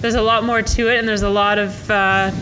[0.00, 2.32] there's a lot more to it and there's a lot of uh,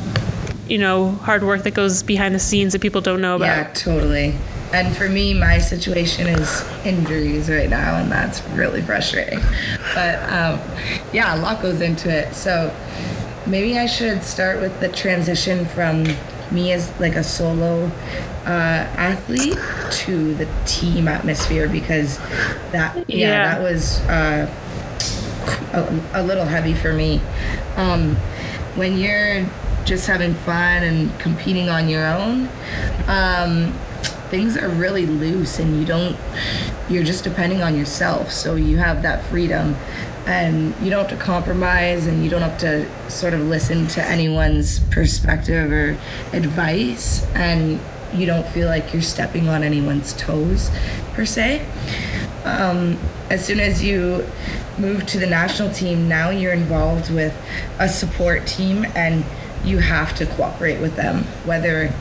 [0.69, 3.73] you know hard work that goes behind the scenes that people don't know about Yeah,
[3.73, 4.35] totally.
[4.73, 9.39] And for me, my situation is injuries right now, and that's really frustrating.
[9.95, 10.61] But um,
[11.13, 12.35] yeah, a lot goes into it.
[12.35, 12.75] So
[13.47, 16.05] maybe I should start with the transition from
[16.51, 17.87] me as like a solo
[18.45, 18.49] uh,
[18.99, 19.57] athlete
[19.91, 22.19] to the team atmosphere because
[22.73, 23.55] that yeah, Yeah.
[23.55, 24.53] that was uh,
[25.73, 27.21] a, a little heavy for me.
[27.77, 28.17] Um,
[28.75, 29.45] when you're
[29.87, 32.49] just having fun and competing on your own,
[33.07, 33.73] um,
[34.29, 36.17] things are really loose and you don't,
[36.91, 38.31] you're just depending on yourself.
[38.31, 39.77] So you have that freedom
[40.27, 44.03] and you don't have to compromise and you don't have to sort of listen to
[44.03, 45.97] anyone's perspective or
[46.33, 47.81] advice and
[48.13, 50.71] you don't feel like you're stepping on anyone's toes
[51.15, 51.65] per se
[52.47, 52.97] um,
[53.29, 54.25] as soon as you
[54.79, 57.35] move to the national team, now you're involved with
[57.79, 59.25] a support team and
[59.67, 61.93] you have to cooperate with them, whether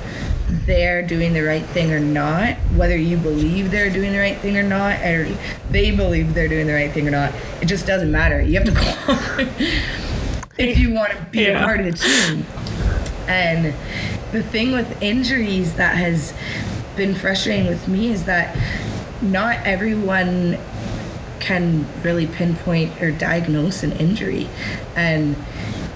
[0.47, 4.57] they're doing the right thing or not, whether you believe they're doing the right thing
[4.57, 5.27] or not, or
[5.71, 7.33] they believe they're doing the right thing or not.
[7.61, 8.41] It just doesn't matter.
[8.41, 9.49] You have to cooperate
[10.57, 12.45] if you want to be a part of the team.
[13.27, 13.73] And
[14.31, 16.33] the thing with injuries that has
[16.95, 18.55] been frustrating with me is that
[19.21, 20.59] not everyone
[21.39, 24.47] can really pinpoint or diagnose an injury.
[24.95, 25.35] And,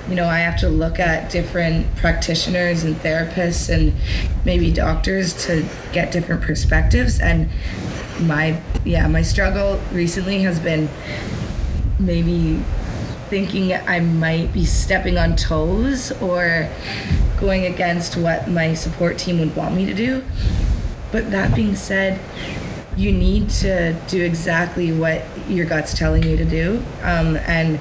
[0.10, 3.94] you know, I have to look at different practitioners and therapists and
[4.44, 7.20] maybe doctors to get different perspectives.
[7.20, 7.50] And
[8.22, 10.90] my, yeah, my struggle recently has been
[12.00, 12.60] maybe
[13.30, 16.68] thinking I might be stepping on toes or
[17.40, 20.24] going against what my support team would want me to do.
[21.12, 22.20] But that being said,
[22.98, 26.84] you need to do exactly what your gut's telling you to do.
[27.04, 27.80] Um, and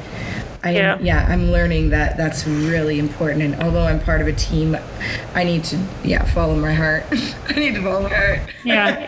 [0.65, 0.99] I, Yeah.
[1.01, 1.27] yeah.
[1.29, 3.43] I'm learning that that's really important.
[3.43, 4.77] And although I'm part of a team,
[5.35, 7.05] I need to, yeah, follow my heart.
[7.49, 8.41] I need to follow my heart.
[8.65, 9.07] yeah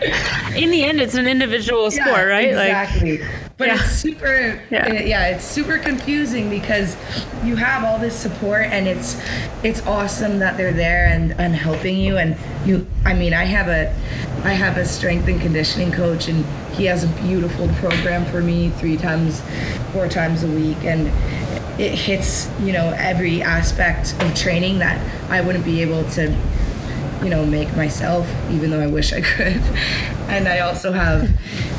[0.55, 3.21] in the end it's an individual sport Yeah, right Exactly.
[3.57, 3.75] but Yeah.
[3.75, 4.91] it's super Yeah.
[4.93, 5.01] yeah.
[5.03, 6.95] yeah, it's super confusing because
[7.43, 9.21] you have all this support and it's
[9.63, 12.35] it's awesome that they're there and, and helping you and
[12.65, 13.93] you I mean I have a
[14.43, 18.69] I have a strength and conditioning coach and he has a beautiful program for me
[18.69, 19.41] three times
[19.91, 21.07] four times a week and
[21.79, 24.99] it hits, you know, every aspect of training that
[25.31, 26.35] I wouldn't be able to
[27.23, 29.61] you know, make myself, even though I wish I could.
[30.31, 31.29] And I also have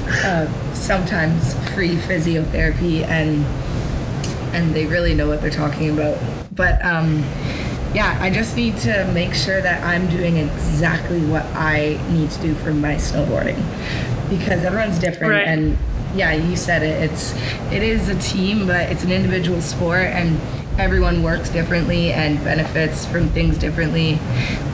[0.06, 3.46] uh, sometimes free physiotherapy, and
[4.54, 6.18] and they really know what they're talking about.
[6.54, 7.20] But um,
[7.94, 12.42] yeah, I just need to make sure that I'm doing exactly what I need to
[12.42, 13.56] do for my snowboarding
[14.38, 15.46] because everyone's different Right.
[15.46, 15.76] and
[16.14, 17.10] yeah, you said it.
[17.10, 17.32] It's
[17.72, 20.38] it is a team, but it's an individual sport, and
[20.78, 24.18] everyone works differently and benefits from things differently.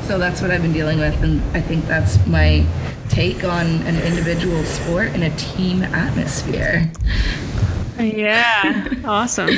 [0.07, 2.65] So that's what I've been dealing with, and I think that's my
[3.09, 6.91] take on an individual sport in a team atmosphere.
[8.01, 8.89] Yeah.
[9.05, 9.57] awesome.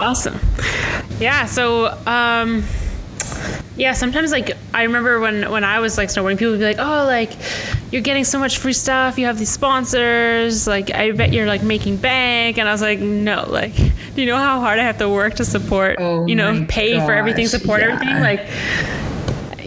[0.00, 0.38] Awesome.
[1.18, 1.46] Yeah.
[1.46, 2.64] So, um,
[3.76, 6.78] yeah, sometimes like I remember when when I was like snowboarding, people would be like,
[6.78, 7.32] "Oh, like
[7.90, 9.18] you're getting so much free stuff.
[9.18, 10.66] You have these sponsors.
[10.66, 14.26] Like I bet you're like making bank." And I was like, "No, like do you
[14.26, 17.46] know how hard I have to work to support, Oh you know, pay for everything,
[17.46, 17.92] support yeah.
[17.92, 18.46] everything?" Like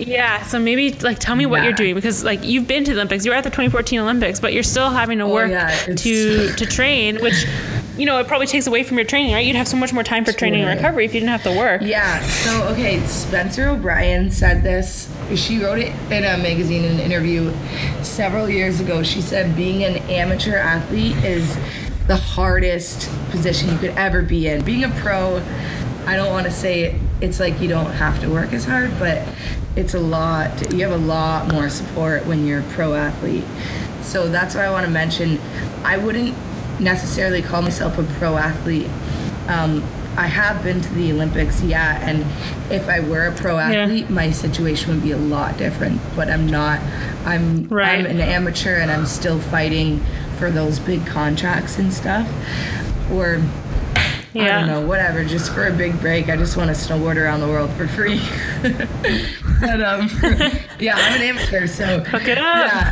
[0.08, 2.98] yeah, so maybe like tell me what you're doing because like you've been to the
[2.98, 5.54] Olympics, you were at the 2014 Olympics, but you're still having to oh, work Oh,
[5.54, 7.46] yeah, to to train, which
[7.98, 9.46] you know it probably takes away from your training, right?
[9.46, 11.58] You'd have so much more time for training and recovery if you didn't have to
[11.58, 11.82] work.
[11.84, 12.22] Yeah.
[12.28, 15.11] So okay, Spencer O'Brien said this.
[15.36, 17.54] She wrote it in a magazine in an interview
[18.02, 19.04] several years ago.
[19.04, 21.58] She said being an amateur athlete is
[22.08, 24.64] the hardest position you could ever be in.
[24.64, 25.42] Being a pro,
[26.06, 28.92] I don't want to say it, it's like you don't have to work as hard,
[29.00, 29.28] but
[29.76, 30.74] it's a lot.
[30.74, 33.46] You have a lot more support when you're a pro athlete.
[34.02, 35.40] So that's why I want to mention.
[35.84, 36.36] I wouldn't
[36.80, 38.90] necessarily call myself a pro athlete.
[39.48, 39.84] Um,
[40.18, 42.26] I have been to the Olympics, yeah, and
[42.72, 43.84] if I were a pro Yeah.
[43.84, 46.02] athlete, my situation would be a lot different.
[46.16, 46.80] But I'm not.
[47.26, 48.00] I'm Right.
[48.00, 50.04] I'm an amateur, and I'm still fighting
[50.38, 52.28] for those big contracts and stuff.
[53.12, 53.42] Or
[54.34, 55.24] I don't know, whatever.
[55.26, 58.22] Just for a big break, I just want to snowboard around the world for free.
[58.64, 60.10] but um,
[60.80, 62.46] yeah, I'm an amateur, so Hook it up.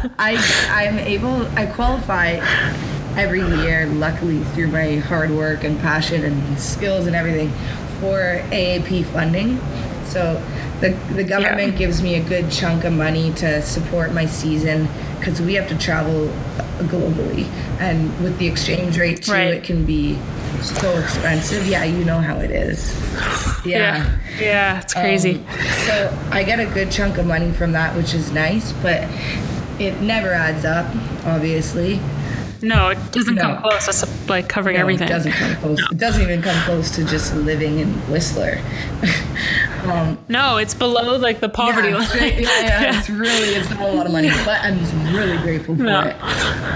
[0.04, 0.38] yeah, I
[0.70, 1.46] I'm able.
[1.58, 2.40] I qualify
[3.20, 7.50] every year, luckily through my hard work and passion and skills and everything,
[8.00, 9.60] for AAP funding.
[10.06, 10.42] So
[10.80, 11.78] the the government Yeah.
[11.80, 14.88] gives me a good chunk of money to support my season
[15.20, 16.32] because we have to travel
[16.84, 17.46] globally,
[17.80, 19.54] and with the exchange rate too, Right.
[19.54, 20.18] it can be
[20.62, 21.68] so expensive.
[21.68, 22.96] Yeah, you know how it is.
[23.66, 24.06] Yeah.
[24.42, 25.36] Yeah, it's crazy.
[25.50, 29.04] Um, so I get a good chunk of money from that, which is nice, but
[29.78, 30.88] it never adds up,
[31.26, 32.00] obviously.
[32.62, 33.42] No, it doesn't no.
[33.42, 33.88] come close.
[33.88, 35.08] It's like covering No, everything.
[35.08, 35.80] It doesn't come close.
[35.92, 38.60] It doesn't even come close to just living in Whistler.
[39.86, 42.08] um, No, it's below like the poverty yeah, line.
[42.08, 45.38] straight- yeah, yeah, it's really it's not a lot of money, but I'm just really
[45.38, 46.02] grateful for No.
[46.02, 46.16] it.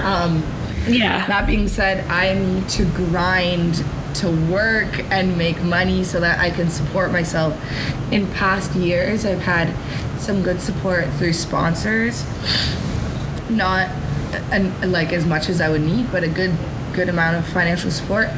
[0.05, 0.43] Um,
[0.87, 1.25] yeah.
[1.27, 3.83] That being said, I need to grind
[4.15, 7.53] to work and make money so that I can support myself.
[8.11, 9.73] In past years, I've had
[10.19, 12.23] some good support through sponsors.
[13.49, 13.89] Not
[14.51, 16.55] and like as much as I would need, but a good
[16.93, 18.29] good amount of financial support.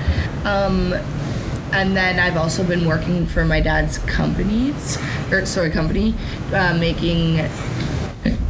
[0.45, 0.93] Um,
[1.73, 4.97] and then I've also been working for my dad's companies,
[5.31, 6.15] or sorry, company,
[6.53, 7.41] uh, making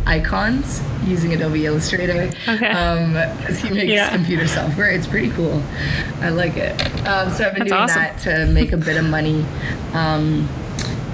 [0.05, 2.29] icons using Adobe Illustrator.
[2.47, 2.67] Okay.
[2.67, 3.15] Um,
[3.55, 4.09] he makes Yeah.
[4.11, 4.89] computer software.
[4.89, 5.61] It's pretty cool.
[6.21, 6.79] I like it.
[7.07, 8.01] Um, so I've been That's doing awesome.
[8.01, 9.43] that to make a bit of money.
[9.93, 10.47] Um,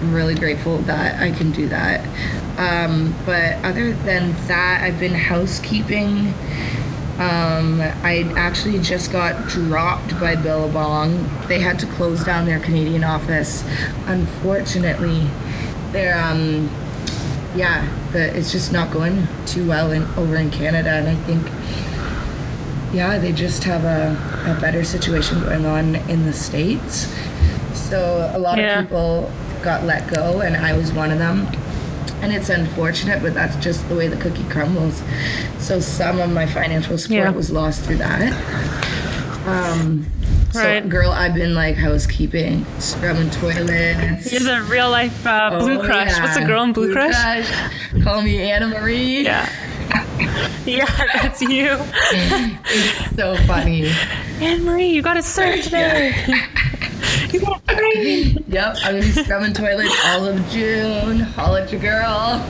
[0.02, 2.02] I'm really grateful that I can do that.
[2.58, 6.34] Um, but other than that, I've been housekeeping.
[7.20, 11.30] Um, I actually just got dropped by Billabong.
[11.48, 13.64] They had to close down their Canadian office.
[14.08, 15.28] Unfortunately,
[15.92, 16.70] they're um,
[17.56, 21.46] yeah, the, it's just not going too well in over in Canada, and I think
[22.94, 24.12] yeah, they just have a,
[24.58, 27.08] a better situation going on in the states.
[27.74, 28.80] So a lot Yeah.
[28.80, 29.32] of people
[29.64, 31.48] got let go, and I was one of them.
[32.22, 35.02] And it's unfortunate, but that's just the way the cookie crumbles.
[35.58, 37.30] So some of my financial support Yeah.
[37.32, 38.32] was lost through that.
[39.48, 40.06] Um,
[40.52, 40.88] so, Right.
[40.88, 44.32] girl, I've been like housekeeping, scrubbing toilets.
[44.32, 46.20] You're the real life uh, Blue Oh, Crush.
[46.20, 46.48] What's the yeah.
[46.48, 47.50] girl in Blue, Crush?
[48.04, 49.24] Call me Anna Marie.
[49.24, 49.50] Yeah.
[50.66, 50.86] yeah,
[51.22, 51.76] that's you.
[52.12, 53.92] It's so funny.
[54.40, 56.14] Anne Marie, you got to serve today.
[57.32, 57.61] you got.
[58.52, 61.20] Yep, I'm gonna be scrubbing toilets all of June.
[61.22, 62.46] Holla at your girl.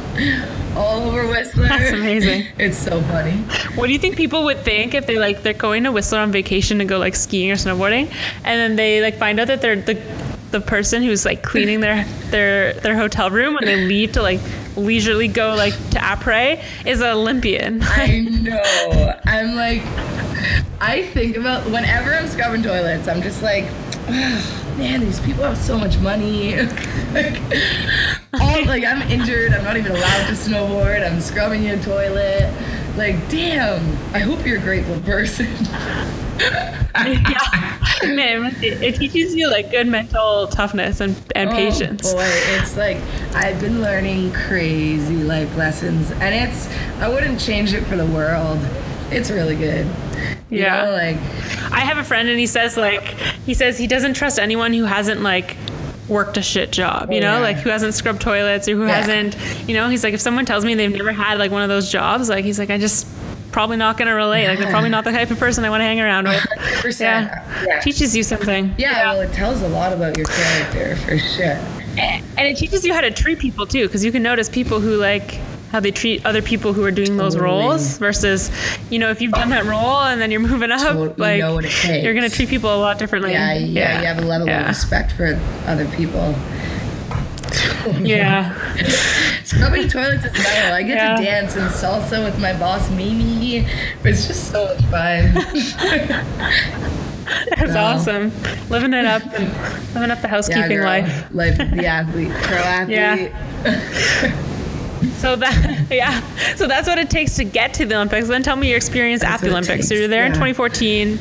[0.75, 1.67] All over Whistler.
[1.67, 2.47] That's amazing.
[2.57, 3.33] It's so funny.
[3.75, 6.31] What do you think people would think if they like they're going to Whistler on
[6.31, 8.11] vacation to go like skiing or snowboarding,
[8.43, 10.01] and then they like find out that they're the
[10.51, 14.39] the person who's like cleaning their their their hotel room when they leave to like
[14.75, 17.79] leisurely go like to après is an Olympian.
[17.83, 19.19] I know.
[19.25, 19.83] I'm like,
[20.81, 23.65] I think about whenever I'm scrubbing toilets, I'm just like,
[24.77, 26.55] man, these people have so much money.
[27.13, 27.39] like,
[28.39, 29.53] all, like, I'm injured.
[29.53, 31.05] I'm not even allowed to snowboard.
[31.05, 32.53] I'm scrubbing your toilet.
[32.95, 33.81] Like, damn.
[34.13, 35.47] I hope you're a grateful person.
[36.95, 42.11] yeah, man, it, it teaches you like good mental toughness and and oh, patience.
[42.11, 42.97] Oh boy, it's like
[43.33, 46.67] I've been learning crazy life lessons, and it's
[46.99, 48.59] I wouldn't change it for the world.
[49.11, 49.85] It's really good.
[50.49, 50.85] Yeah.
[50.85, 51.15] know, like
[51.71, 53.03] I have a friend and he says like
[53.45, 55.55] he says he doesn't trust anyone who hasn't like
[56.09, 57.39] worked a shit job, you Oh, know, yeah.
[57.39, 59.01] like who hasn't scrubbed toilets or who Yeah.
[59.01, 59.37] hasn't,
[59.69, 61.89] you know, he's like, if someone tells me they've never had like one of those
[61.91, 63.07] jobs, like he's like, I just
[63.53, 64.47] probably not going to relate.
[64.47, 66.35] Like they're probably not the type of person I want to hang around with.
[66.41, 66.99] 100%.
[67.01, 67.65] Yeah.
[67.65, 67.79] Yeah.
[67.81, 68.73] Teaches you something.
[68.77, 71.59] Yeah, well, it tells a lot about your character for sure.
[71.97, 74.95] And it teaches you how to treat people too, because you can notice people who
[74.97, 75.39] like
[75.71, 78.51] how they treat other people who are doing those roles versus,
[78.89, 81.53] you know, if you've done that role and then you're moving up, Totally, like know
[81.55, 82.03] what it takes.
[82.03, 83.31] you're gonna treat people a lot differently.
[83.31, 84.61] Yeah, yeah, you have a level yeah.
[84.63, 86.35] of respect for other people.
[87.99, 88.53] Yeah.
[89.43, 90.73] Scrubbing toilets is metal.
[90.73, 91.15] I get Yeah.
[91.17, 93.65] to dance and salsa with my boss Mimi.
[94.03, 95.33] It's just so much fun.
[97.57, 98.31] That's awesome.
[98.69, 99.23] Living it up
[99.95, 100.85] living up the housekeeping girl.
[100.85, 101.27] life.
[101.33, 103.31] Life the athlete, pro athlete.
[105.21, 106.21] So that yeah.
[106.55, 108.27] So that's what it takes to get to the Olympics.
[108.27, 109.87] Then tell me your experience That's at the Olympics.
[109.87, 111.19] So you're there in 2014.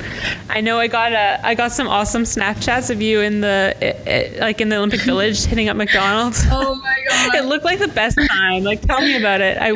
[0.49, 4.61] I know I got a I got some awesome Snapchats of you in the like
[4.61, 6.43] in the Olympic Village hitting up McDonald's.
[6.51, 7.35] Oh my god.
[7.41, 8.65] It looked like the best time.
[8.65, 9.59] Like tell me about it.
[9.59, 9.71] I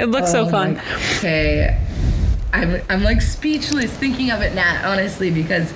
[0.00, 0.80] it looked so Oh fun.
[1.18, 1.78] Okay.
[2.52, 5.74] I'm, I'm like speechless thinking of it now, honestly, because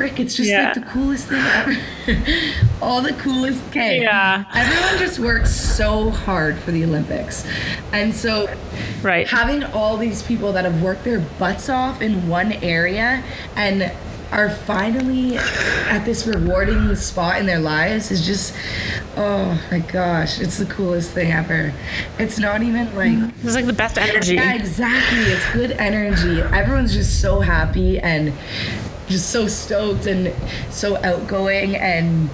[0.00, 0.64] frick, it's just Yeah.
[0.64, 1.76] like the coolest thing ever.
[2.82, 3.62] All the coolest.
[3.68, 4.00] Okay.
[4.00, 4.46] Yeah.
[4.54, 7.46] Everyone just works so hard for the Olympics.
[7.92, 8.48] And so
[9.02, 9.28] Right.
[9.28, 13.22] having all these people that have worked their butts off in one area
[13.56, 13.92] and
[14.32, 18.54] are finally at this rewarding spot in their lives is just
[19.16, 21.72] oh my gosh it's the coolest thing ever
[22.16, 23.32] it's not even like mm.
[23.42, 24.34] It's like the best energy.
[24.36, 28.32] yeah exactly it's good energy everyone's just so happy and
[29.10, 30.32] just so stoked and
[30.72, 32.30] so outgoing and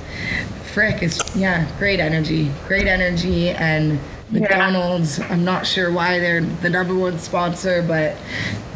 [0.73, 3.99] frick is yeah great energy great energy and
[4.31, 5.21] McDonald's.
[5.21, 8.17] I'm not sure why they're the number one sponsor, but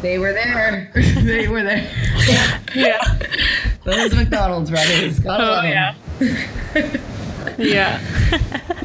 [0.01, 0.91] they were there.
[0.95, 1.91] they were there.
[2.73, 3.19] Yeah.
[3.83, 5.19] Those McDonald's brothers.
[5.19, 5.95] Gotta Oh love yeah.
[7.57, 7.99] yeah.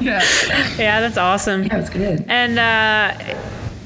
[0.00, 0.22] Yeah.
[0.76, 1.68] Yeah, that's awesome.
[1.68, 2.24] That was good.
[2.26, 3.36] And uh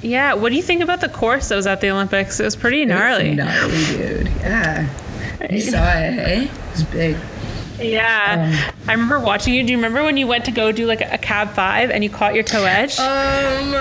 [0.02, 2.40] yeah, what do you think about the course that was at the Olympics?
[2.40, 3.34] It was pretty gnarly.
[3.34, 4.28] Gnarly, dude.
[4.28, 4.88] Yeah.
[5.48, 6.44] You saw it, hey?
[6.44, 7.16] It was big.
[7.80, 8.70] Yeah.
[8.86, 9.62] I remember watching you.
[9.64, 12.10] Do you remember when you went to go do like a cab five and you
[12.10, 13.74] caught your toe edge Um.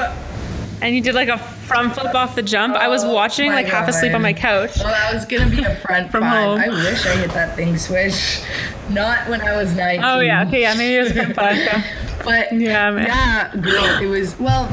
[0.82, 2.76] and you did like a front flip off the jump?
[2.76, 4.78] I was Oh watching like half asleep on my couch.
[4.78, 6.44] Well, that was gonna be a front From five.
[6.44, 6.60] home.
[6.60, 8.42] I wish I hit that thing swish.
[8.90, 10.04] Not when I was 19.
[10.04, 11.58] Oh yeah, okay, yeah, maybe it was front five.
[12.24, 13.06] But Yeah, man.
[13.08, 14.66] yeah, girl, it was well.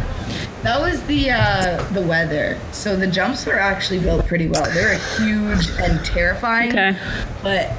[0.67, 2.59] That was the uh, the weather.
[2.73, 4.69] So the jumps were actually built pretty well.
[4.75, 6.71] They were huge and terrifying.
[6.71, 6.97] Okay.
[7.41, 7.71] But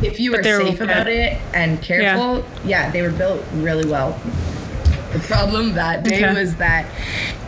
[0.00, 2.88] if you were safe about it and careful, yeah.
[2.92, 4.12] they were built really well.
[5.12, 6.40] The problem that day Okay.
[6.40, 6.86] was that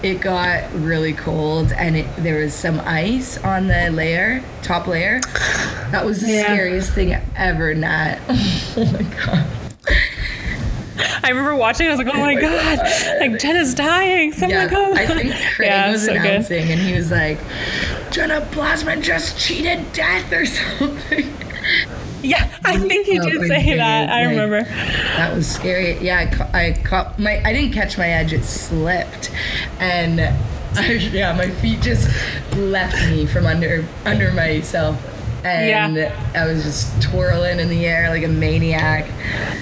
[0.03, 5.21] it got really cold and it, there was some ice on the layer, top layer.
[5.93, 6.43] That was the Yeah.
[6.43, 8.19] scariest thing ever, Nat.
[8.77, 9.47] Oh my god.
[11.23, 11.87] I remember watching.
[11.87, 12.79] I was like, oh my god,
[13.21, 14.33] like Jenna's dying.
[14.33, 14.93] Someone Yeah, come.
[14.95, 16.21] I think Craig Yeah, was so good.
[16.21, 17.39] announcing, and he was like,
[18.11, 20.47] "Jenna Blasman just cheated death or
[20.79, 21.33] something."
[22.23, 24.09] Yeah, I think he Oh, did say that.
[24.11, 24.31] I God.
[24.31, 24.63] remember.
[24.63, 25.99] That was scary.
[25.99, 27.43] Yeah, I, ca- I caught my.
[27.45, 28.33] I didn't catch my edge.
[28.33, 29.31] It slipped,
[29.79, 30.21] and
[30.77, 32.09] I, yeah, my feet just
[32.57, 34.97] left me from under under myself,
[35.45, 36.31] and Yeah.
[36.35, 39.05] I was just twirling in the air like a maniac.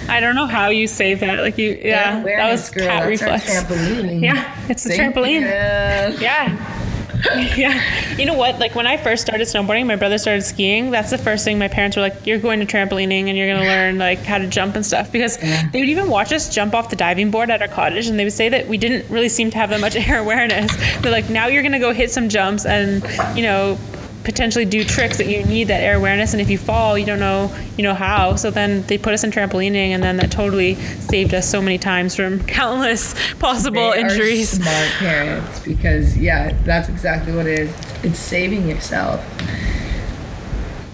[0.09, 1.40] I don't know how you say that.
[1.40, 2.87] Like you, yeah, that was girl.
[2.87, 3.45] cat reflex.
[3.51, 4.23] trampoline.
[4.23, 5.40] Yeah, it's a Thank trampoline.
[5.40, 6.21] you.
[6.21, 6.79] Yeah.
[7.57, 7.81] yeah.
[8.16, 8.59] You know what?
[8.59, 10.90] Like when I first started snowboarding, my brother started skiing.
[10.90, 13.61] That's the first thing my parents were like, "You're going to trampolining and you're going
[13.61, 15.68] to learn like how to jump and stuff." Because Yeah.
[15.73, 18.25] they would even watch us jump off the diving board at our cottage, and they
[18.25, 20.75] would say that we didn't really seem to have that much air awareness.
[21.01, 23.05] They're like, "Now you're going to go hit some jumps and
[23.37, 23.79] you know."
[24.25, 27.19] Potentially do tricks that you need that air awareness and if you fall you don't
[27.19, 30.75] know you know how so then they put us in trampolining and then that totally
[30.75, 36.53] saved us so many times from countless possible They are injuries smart parents because yeah,
[36.65, 37.71] that's exactly what it is.
[37.71, 39.21] It's, it's saving yourself.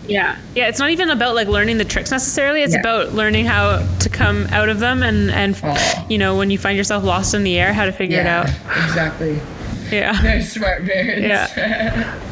[0.06, 0.38] Yeah.
[0.54, 2.62] Yeah, it's not even about like learning the tricks necessarily.
[2.62, 2.80] It's Yeah.
[2.80, 6.06] about learning how to come out of them and and Oh.
[6.08, 8.48] you know, when you find yourself lost in the air, how to figure Yeah, it
[8.48, 8.84] out.
[8.84, 9.38] exactly.
[9.90, 10.12] Yeah.
[10.20, 11.22] They're smart parents.
[11.56, 12.14] Yeah.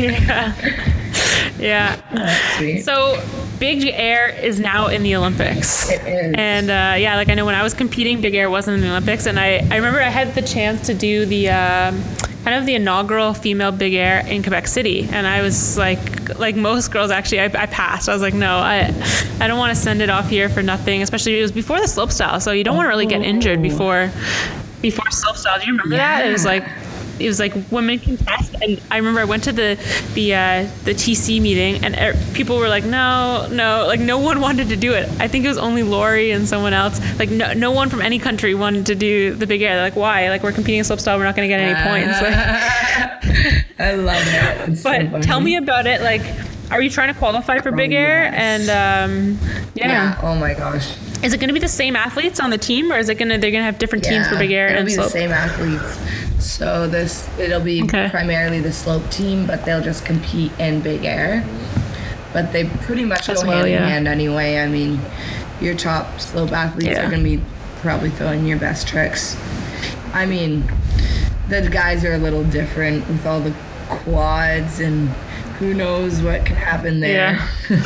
[0.00, 0.54] yeah.
[1.58, 2.56] Yeah.
[2.58, 2.82] Sweet.
[2.82, 3.22] So
[3.58, 5.88] Big Air is now in the Olympics.
[5.90, 6.34] It is.
[6.36, 8.90] And uh, yeah, like I know when I was competing, Big Air wasn't in the
[8.90, 12.02] Olympics, and I, I remember I had the chance to do the um,
[12.44, 16.56] kind of the inaugural female Big Air in Quebec City, and I was like, like
[16.56, 18.08] most girls actually, I, I passed.
[18.08, 18.92] I was like, no, I
[19.40, 21.02] I don't want to send it off here for nothing.
[21.02, 23.62] Especially it was before the slopestyle, so you don't want to really get injured Oh.
[23.62, 24.10] before
[24.82, 25.60] before slopestyle.
[25.60, 26.26] Do you remember that?
[26.26, 26.64] It was like
[27.20, 29.76] it was like women contest, and I remember I went to the
[30.14, 34.40] the uh, the TC meeting, and er, people were like, no, no, like no one
[34.46, 35.08] wanted to do it.
[35.20, 37.00] I think it was only Lori and someone else.
[37.18, 39.74] Like no, no one from any country wanted to do the big air.
[39.74, 40.28] They're like, why?
[40.28, 42.20] Like we're competing in slopestyle, we're not going to get any points.
[42.20, 42.34] Like,
[43.78, 44.68] I love it.
[44.72, 45.22] It's but funny.
[45.22, 46.00] tell me about it.
[46.02, 46.22] Like,
[46.70, 48.24] are you trying to qualify for big Oh, air?
[48.24, 48.68] yes.
[48.68, 49.88] And um, yeah.
[49.88, 50.20] Yeah.
[50.22, 50.96] Oh my gosh.
[51.22, 53.28] is it going to be the same athletes on the team, or is it going
[53.28, 55.06] to they're going to have different teams for big air it'll and be slope?
[55.06, 56.23] the same athletes.
[56.44, 58.08] So this it'll be Okay.
[58.10, 61.44] primarily the slope team, but they'll just compete in big air.
[62.32, 63.76] But they pretty much As go well, hand yeah.
[63.86, 64.58] in hand anyway.
[64.58, 65.00] I mean,
[65.60, 67.06] your top slope athletes Yeah.
[67.06, 67.40] are gonna be
[67.80, 69.36] probably throwing your best tricks.
[70.12, 70.64] I mean,
[71.48, 73.52] the guys are a little different with all the
[73.88, 75.08] quads and
[75.58, 77.38] who knows what can happen there.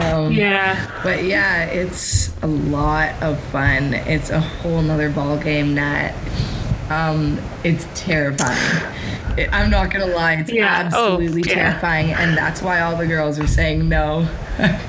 [0.00, 0.76] um, Yeah.
[1.02, 3.94] but yeah, it's a lot of fun.
[3.94, 6.14] It's a whole nother ball game that
[6.90, 8.82] um, it's terrifying.
[9.52, 10.90] I'm not gonna lie, it's Yeah.
[10.94, 11.54] Oh, absolutely yeah.
[11.70, 14.28] terrifying, and that's why all the girls are saying no.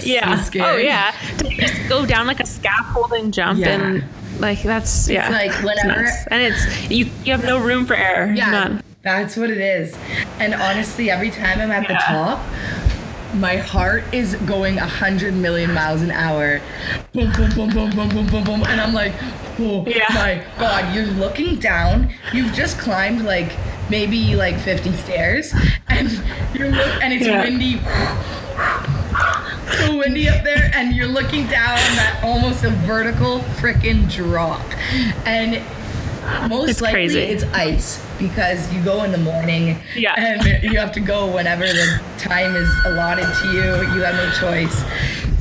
[0.00, 0.36] Yeah.
[0.36, 0.66] so scary.
[0.74, 1.12] Oh yeah.
[1.38, 3.68] To just go down like a scaffolding jump Yeah.
[3.80, 4.04] and
[4.40, 5.28] like that's yeah.
[5.28, 6.26] like it's whenever- nuts.
[6.28, 8.32] and it's you you have no room for error.
[8.32, 8.82] Yeah, None.
[9.02, 9.96] that's what it is.
[10.40, 12.40] And honestly, every time I'm at the top,
[13.34, 16.60] my heart is going a hundred million miles an hour.
[17.12, 19.12] Boom, boom, boom, boom, boom, boom, boom, boom, and I'm like,
[19.58, 20.04] oh Yeah.
[20.10, 20.94] my god!
[20.94, 22.12] You're looking down.
[22.32, 23.52] You've just climbed like
[23.90, 25.52] maybe like 50 stairs,
[25.88, 26.10] and
[26.54, 27.40] you're look, and it's Yeah.
[27.42, 27.80] windy.
[29.78, 34.62] So windy up there, and you're looking down at almost a vertical freaking drop,
[35.26, 35.62] and
[36.48, 37.18] most It's likely crazy.
[37.20, 40.14] it's ice because you go in the morning Yeah.
[40.16, 43.62] and you have to go whenever the time is allotted to you.
[43.94, 44.84] You have no choice.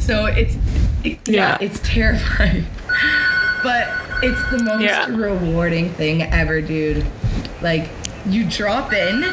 [0.03, 0.55] So it's
[1.03, 1.57] it- yeah, Yeah.
[1.61, 2.65] it's terrifying.
[3.63, 3.89] But
[4.23, 5.05] it's the most Yeah.
[5.09, 7.05] rewarding thing ever, dude.
[7.61, 7.89] Like
[8.27, 9.23] you drop in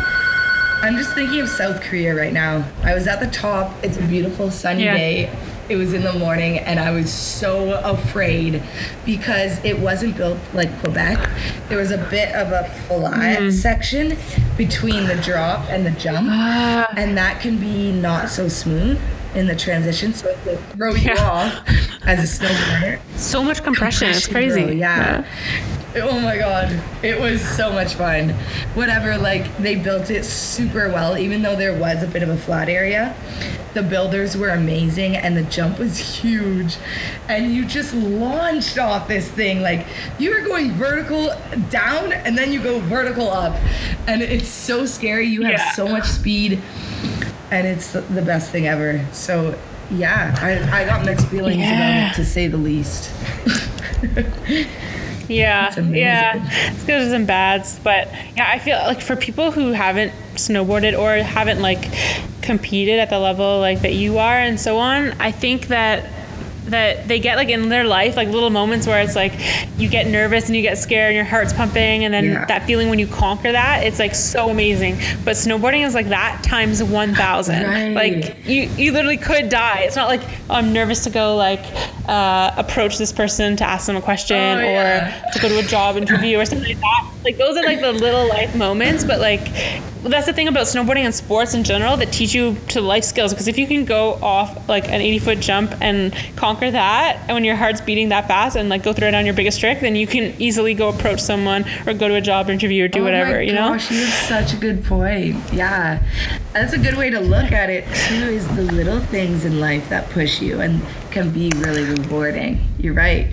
[0.80, 2.64] I'm just thinking of South Korea right now.
[2.84, 3.72] I was at the top.
[3.82, 4.96] It's a beautiful sunny Yeah.
[4.96, 5.30] day.
[5.68, 8.62] It was in the morning, and I was so afraid
[9.04, 11.28] because it wasn't built like Quebec.
[11.68, 13.52] There was a bit of a flat mm.
[13.52, 14.16] section
[14.56, 16.92] between the drop and the jump, ah.
[16.96, 18.98] and that can be not so smooth
[19.34, 20.14] in the transition.
[20.14, 21.30] So it will throw you Yeah.
[21.30, 21.52] off
[22.06, 22.98] as a snowboarder.
[23.16, 24.08] So much compression.
[24.08, 24.64] It's crazy.
[24.64, 25.24] Bro, yeah.
[25.96, 26.80] Oh my god.
[27.02, 28.30] It was so much fun.
[28.74, 32.36] Whatever, like they built it super well, even though there was a bit of a
[32.36, 33.16] flat area.
[33.74, 36.76] The builders were amazing and the jump was huge.
[37.28, 39.60] And you just launched off this thing.
[39.62, 39.86] Like
[40.18, 41.30] you were going vertical
[41.70, 43.54] down and then you go vertical up.
[44.06, 45.26] And it's so scary.
[45.26, 45.72] You have Yeah.
[45.72, 46.60] so much speed.
[47.50, 49.04] And it's the best thing ever.
[49.12, 49.58] So
[49.90, 52.08] yeah, I, I got mixed feelings Yeah.
[52.08, 53.10] about it to say the least.
[55.28, 60.12] Yeah, yeah, it's goods and bads, but yeah, I feel like for people who haven't
[60.34, 61.92] snowboarded or haven't like
[62.42, 66.10] competed at the level like that you are and so on, I think that
[66.70, 69.32] that they get like in their life like little moments where it's like
[69.78, 72.44] you get nervous and you get scared and your heart's pumping and then Yeah.
[72.46, 76.42] that feeling when you conquer that it's like so amazing but snowboarding is like that
[76.44, 77.92] times 1000 Right.
[77.94, 81.60] like you you literally could die it's not like oh, i'm nervous to go like
[82.08, 85.30] uh, approach this person to ask them a question Oh, or yeah.
[85.32, 87.10] to go to a job interview or something like that.
[87.24, 89.44] Like those are like the little life moments, but like
[90.04, 93.32] that's the thing about snowboarding and sports in general that teach you to life skills.
[93.32, 97.34] Because if you can go off like an 80 foot jump and conquer that, and
[97.34, 99.80] when your heart's beating that fast and like go through it on your biggest trick,
[99.80, 103.00] then you can easily go approach someone or go to a job interview or do
[103.00, 103.32] Oh whatever.
[103.32, 103.72] my You know?
[103.72, 105.36] gosh, you have such a good point.
[105.52, 106.00] Yeah.
[106.52, 109.88] That's a good way to look at it too, is the little things in life
[109.88, 112.64] that push you and can be really rewarding.
[112.78, 113.26] You're right.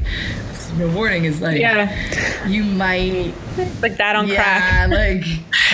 [0.78, 3.34] Rewarding is like Yeah, you might
[3.82, 4.89] like that on yeah, crack.
[5.23, 5.26] like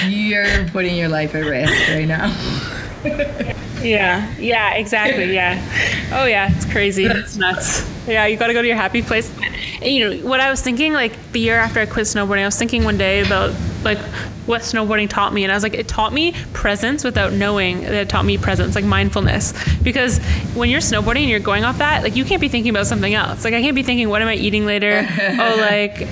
[0.08, 3.56] you're putting your life at risk right now.
[3.84, 5.34] Yeah, yeah, exactly.
[5.34, 5.62] Yeah.
[6.14, 7.06] Oh yeah, it's crazy.
[7.06, 7.88] It's nuts.
[8.08, 9.32] Yeah, you got to go to your happy place.
[9.82, 12.46] And, you know what I was thinking, like the year after I quit snowboarding, I
[12.46, 13.54] was thinking one day about
[13.84, 13.98] like
[14.46, 17.94] what snowboarding taught me, and I was like, it taught me presence without knowing that
[17.94, 19.54] it taught me presence, like mindfulness.
[19.82, 20.20] Because
[20.56, 23.14] when you're snowboarding and you're going off that, like you can't be thinking about something
[23.14, 23.44] else.
[23.44, 25.08] Like I can't be thinking, what am I eating later?
[25.20, 26.08] oh, like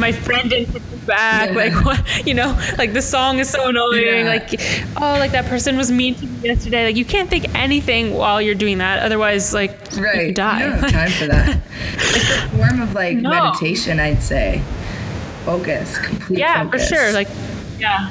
[0.00, 1.50] my friend didn't hit me back.
[1.50, 1.56] Yeah.
[1.56, 2.26] Like what?
[2.26, 4.24] You know, like the song is so annoying.
[4.24, 4.24] Yeah.
[4.24, 4.60] Like
[4.96, 6.84] oh, like that person was mean to me yesterday.
[6.86, 9.02] Like you can't think anything while you're doing that.
[9.02, 10.26] Otherwise, like you Right.
[10.26, 10.64] could die.
[10.64, 11.60] You don't have time for that.
[11.94, 13.30] it's a form of like No.
[13.30, 14.62] meditation, I'd say.
[15.44, 15.96] Focus.
[15.98, 16.88] Complete yeah, focus.
[16.88, 17.12] for sure.
[17.12, 17.28] Like
[17.78, 18.10] yeah,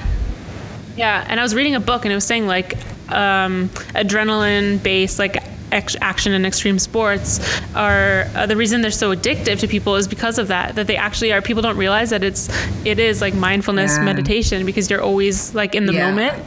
[0.98, 1.26] yeah.
[1.28, 2.76] And I was reading a book and it was saying like
[3.12, 5.38] um, adrenaline based like
[5.72, 7.40] ex- action and extreme sports
[7.76, 10.76] are uh, the reason they're so addictive to people is because of that.
[10.76, 11.42] That they actually are.
[11.42, 12.50] People don't realize that it's
[12.86, 14.04] it is like mindfulness Yeah.
[14.04, 16.10] meditation because you're always like in the Yeah.
[16.12, 16.44] moment,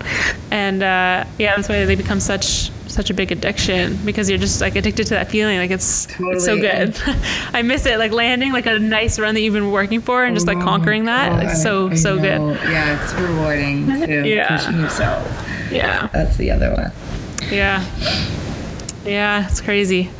[0.50, 4.60] and uh, yeah, that's why they become such such a big addiction because you're just
[4.60, 5.56] like addicted to that feeling.
[5.58, 6.94] Like it's it's so good.
[7.54, 7.98] I miss it.
[7.98, 10.62] Like landing like a nice run that you've been working for and just like Oh
[10.62, 11.30] conquering that.
[11.32, 12.20] God, It's so I so know.
[12.54, 12.60] good.
[12.70, 14.28] Yeah, it's rewarding too.
[14.28, 14.58] Yeah.
[14.58, 15.26] Pushing yourself.
[15.72, 16.08] Yeah.
[16.12, 16.92] That's the other one.
[17.50, 17.82] Yeah.
[19.05, 20.11] Yeah, it's crazy.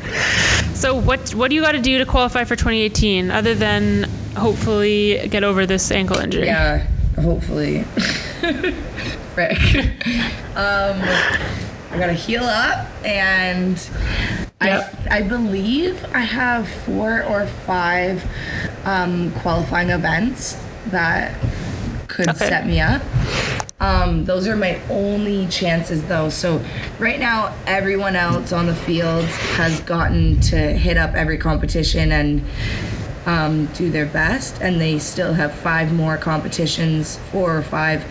[0.73, 4.03] So what what do you got to do to qualify for 2018 other than
[4.35, 6.45] hopefully get over this ankle injury?
[6.47, 6.85] Yeah,
[7.21, 7.83] hopefully.
[9.33, 9.57] Frick.
[10.55, 10.99] um,
[11.91, 13.77] I gotta heal up, and
[14.61, 14.95] Yep.
[15.09, 18.23] I I believe I have four or five
[18.85, 20.57] um, qualifying events
[20.87, 21.37] that
[22.07, 22.47] could Okay.
[22.47, 23.01] set me up.
[23.79, 26.29] Um, those are my only chances, though.
[26.29, 26.63] So
[26.99, 32.43] right now, everyone else on the field has gotten to hit up every competition and
[33.25, 38.05] um, do their best, and they still have five more competitions, four or five,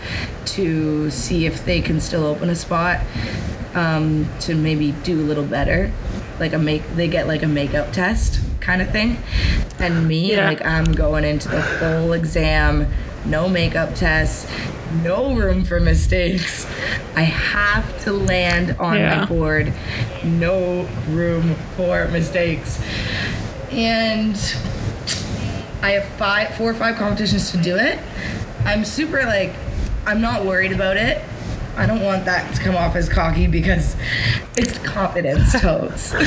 [0.46, 3.00] to see if they can still open a spot
[3.74, 5.92] um, to maybe do a little better.
[6.42, 9.16] Like a make, they get like a makeup test kind of thing,
[9.78, 10.48] and me, Yeah.
[10.48, 12.88] like I'm going into the full exam,
[13.24, 14.50] no makeup tests,
[15.04, 16.66] no room for mistakes.
[17.14, 19.20] I have to land on Yeah.
[19.20, 19.72] my board,
[20.24, 22.80] no room for mistakes,
[23.70, 24.34] and
[25.80, 28.00] I have five, four or five competitions to do it.
[28.64, 29.52] I'm super like,
[30.06, 31.22] I'm not worried about it.
[31.76, 33.96] I don't want that to come off as cocky because
[34.56, 36.14] it's confidence totes.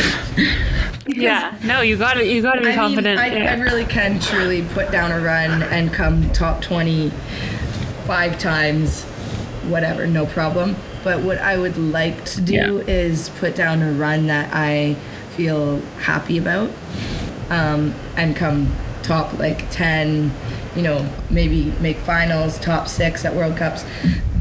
[1.07, 1.55] Yeah.
[1.63, 3.21] No, you got to you got to be I confident.
[3.21, 3.53] mean, I, yeah.
[3.53, 7.09] I really can truly put down a run and come top 20
[8.05, 9.03] five times,
[9.67, 10.75] whatever, no problem.
[11.03, 12.71] But what I would like to do Yeah.
[12.87, 14.95] is put down a run that I
[15.37, 16.71] feel happy about
[17.51, 18.73] um, and come
[19.03, 20.31] top like 10,
[20.75, 23.85] you know, maybe make finals, top six at World Cups.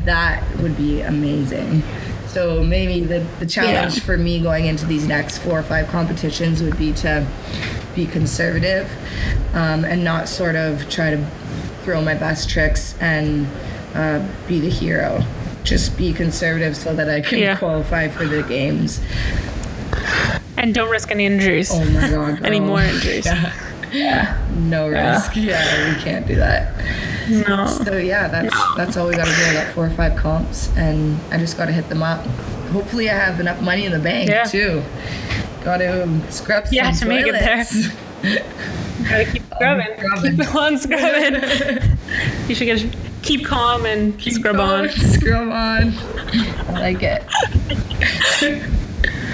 [0.04, 1.82] That would be amazing.
[2.28, 4.02] So maybe the, the challenge Yeah.
[4.04, 7.26] for me going into these next four or five competitions would be to
[7.94, 8.90] be conservative
[9.54, 11.24] um, and not sort of try to
[11.84, 13.46] throw my best tricks and
[13.94, 15.22] uh, be the hero.
[15.62, 17.56] Just be conservative so that I can Yeah.
[17.56, 19.00] qualify for the games.
[20.56, 21.70] and don't risk any injuries.
[21.72, 22.44] Oh my god.
[22.44, 23.26] Any more injuries.
[23.26, 23.52] Yeah.
[23.94, 25.32] Yeah, no risk.
[25.36, 26.72] Yeah, we can't do that.
[27.28, 27.66] No.
[27.66, 29.44] So yeah, that's that's all we gotta do.
[29.46, 32.24] I got four or five comps and I just gotta hit them up.
[32.72, 34.44] Hopefully I have enough money in the bank Yeah.
[34.44, 34.82] too.
[35.64, 37.64] Gotta scrub some Yeah, to make it there.
[37.64, 37.88] toilets.
[39.08, 39.86] Gotta keep scrubbing.
[39.98, 40.36] scrubbing.
[40.38, 41.98] Keep on scrubbing.
[42.48, 44.88] you should get keep calm and scrub on.
[44.90, 45.94] Scrub on.
[46.68, 47.22] I like it.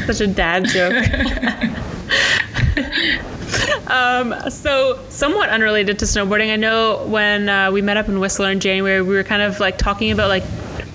[0.07, 1.05] Such a dad joke.
[3.89, 8.51] um, so, somewhat unrelated to snowboarding, I know when uh, we met up in Whistler
[8.51, 10.45] in January, we were kind of like talking about like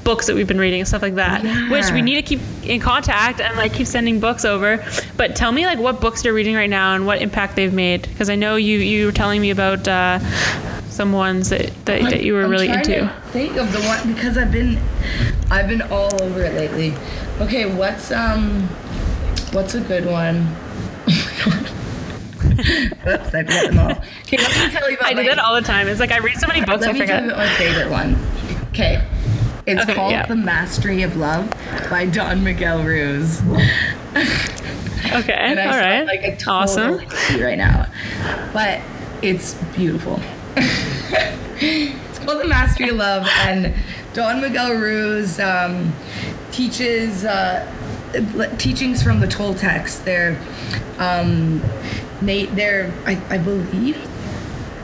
[0.04, 1.70] books that we've been reading and stuff like that, Yeah.
[1.72, 4.86] which we need to keep in contact and like keep sending books over.
[5.18, 8.04] But tell me like what books you're reading right now and what impact they've made,
[8.04, 10.20] because I know you you were telling me about uh,
[10.90, 13.00] some ones that, that, that you were I'm really into.
[13.00, 14.80] to think of the one because I've been
[15.50, 16.94] I've been all over it lately.
[17.42, 18.62] Okay, what's um
[19.52, 20.56] what's a good one?
[23.08, 23.92] Oops, I forget them all.
[23.92, 25.88] Okay, let me tell you about I do my, that all the time.
[25.88, 27.24] It's like I read so many books, Let I me tell forget.
[27.24, 28.16] you about my favorite one.
[28.70, 29.06] Okay.
[29.68, 30.26] It's Okay, called yeah.
[30.28, 31.50] The Mastery of Love
[31.90, 33.42] by Don Miguel Ruiz.
[35.14, 36.98] Okay, And I all right, like a total awesome.
[37.40, 37.86] right now.
[38.52, 38.82] But
[39.22, 40.20] it's beautiful.
[40.58, 43.74] it's called The Mastery of Love, and
[44.14, 45.94] Don Miguel Ruiz um,
[46.52, 47.72] teaches uh,
[48.58, 50.04] teachings from the Toltecs.
[50.04, 50.40] They're
[50.98, 51.62] um,
[52.22, 53.98] na- they're I, I believe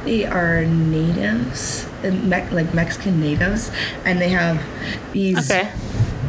[0.04, 3.70] they are natives, Me- like Mexican natives,
[4.04, 4.60] and they have
[5.14, 5.72] these Okay.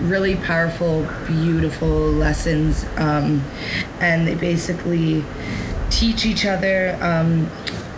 [0.02, 3.42] really powerful, beautiful lessons, um,
[4.00, 5.24] and they basically
[5.88, 7.48] teach each other um,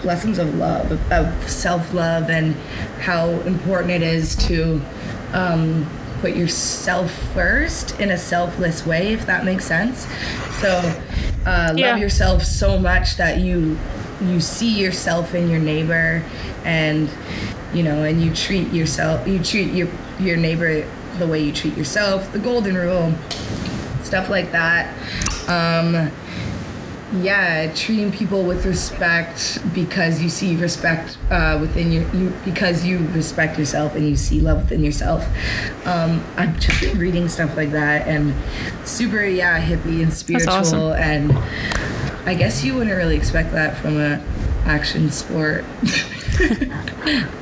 [0.05, 2.55] lessons of love, of self-love, and
[3.01, 4.81] how important it is to
[5.33, 5.85] um,
[6.25, 10.07] put yourself first in a selfless way, if that makes sense.
[10.59, 10.70] So,
[11.45, 11.91] uh, Yeah.
[11.91, 13.77] love yourself so much that you
[14.31, 16.22] you see yourself in your neighbor,
[16.64, 17.11] and
[17.75, 20.85] you know, and you treat yourself, you treat your your neighbor
[21.18, 22.33] the way you treat yourself.
[22.33, 23.12] The golden rule,
[24.03, 24.95] stuff like that.
[25.47, 26.11] Um,
[27.23, 32.99] yeah treating people with respect because you see respect uh, within your you because you
[33.09, 35.25] respect yourself and you see love within yourself
[35.87, 38.35] um, i've just been reading stuff like that and
[38.87, 40.93] super yeah hippie and spiritual awesome.
[40.93, 41.33] and
[42.27, 44.23] i guess you wouldn't really expect that from a
[44.65, 45.65] action sport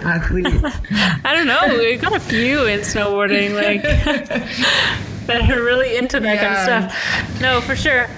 [0.05, 0.47] athlete
[1.25, 1.79] I don't know.
[1.79, 3.83] we've got a few in snowboarding, like
[5.27, 7.41] that are really into that kind of stuff.
[7.41, 8.09] No, for sure.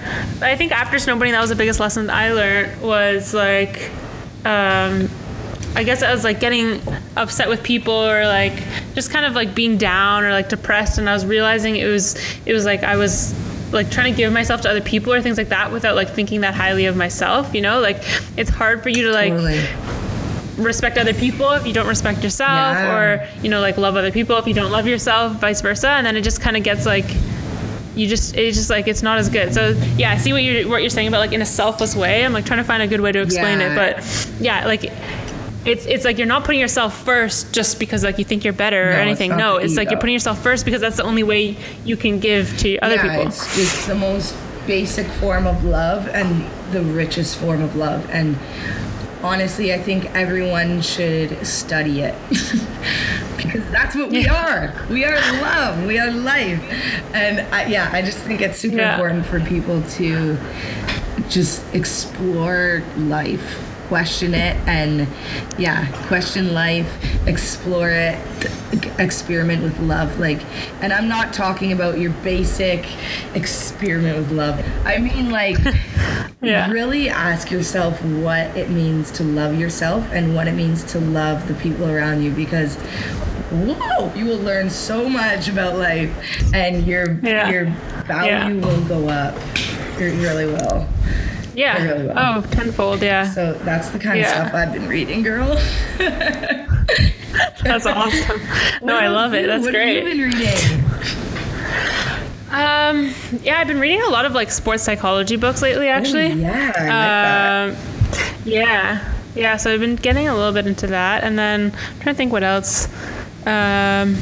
[0.41, 3.91] I think after snowboarding, that was the biggest lesson I learned was like,
[4.45, 5.09] um,
[5.75, 6.81] I guess I was like getting
[7.17, 8.53] upset with people or like
[8.93, 12.15] just kind of like being down or like depressed, and I was realizing it was
[12.45, 13.33] it was like I was
[13.73, 16.41] like trying to give myself to other people or things like that without like thinking
[16.41, 17.97] that highly of myself you know like
[18.37, 19.59] it's hard for you to like totally.
[20.57, 22.97] Respect other people if you don't respect yourself Yeah.
[22.97, 26.05] or you know like love other people if you don't love yourself vice versa and
[26.07, 27.05] then it just kind of gets like
[27.95, 30.67] you just it's just like it's not as good so yeah i see what you're
[30.67, 32.87] what you're saying about like in a selfless way i'm like trying to find a
[32.87, 33.71] good way to explain Yeah.
[33.73, 34.91] it but yeah like
[35.65, 38.81] it's it's like you're not putting yourself first just because like you think you're better
[38.89, 41.03] or No, it's anything not no it's like you're putting yourself first because that's the
[41.03, 44.35] only way you can give to other yeah, people It's, it's the most
[44.67, 48.07] basic form of love and the richest form of love.
[48.09, 48.35] And
[49.25, 52.15] honestly, I think everyone should study it
[53.37, 54.73] because that's what we are.
[54.89, 55.85] We are love.
[55.85, 56.61] We are life.
[57.13, 58.93] And I, yeah, I just think it's super Yeah.
[58.93, 60.37] important for people to
[61.29, 65.07] just explore life question it and
[65.57, 66.87] yeah question life
[67.27, 68.17] explore it
[68.99, 70.41] experiment with love like
[70.81, 72.85] and i'm not talking about your basic
[73.35, 75.57] experiment with love i mean like
[76.41, 76.69] Yeah.
[76.69, 81.47] really ask yourself what it means to love yourself and what it means to love
[81.47, 82.75] the people around you because
[83.51, 86.11] whoa you will learn so much about life
[86.53, 87.49] and your Yeah.
[87.49, 87.65] your
[88.05, 88.53] value Yeah.
[88.65, 89.35] will go up
[89.99, 90.85] it really will
[91.55, 94.29] yeah really oh tenfold yeah so that's the kind Yeah.
[94.41, 95.55] of stuff I've been reading, girl.
[97.63, 98.41] that's awesome
[98.83, 100.83] no i love it that's what great What have you been reading?
[102.51, 106.31] Um, yeah, I've been reading a lot of like sports psychology books lately, actually.
[106.31, 109.57] Oh, yeah, like Um, yeah, yeah.
[109.57, 112.31] So I've been getting a little bit into that, and then I'm trying to think
[112.31, 112.87] what else.
[113.45, 114.15] Um,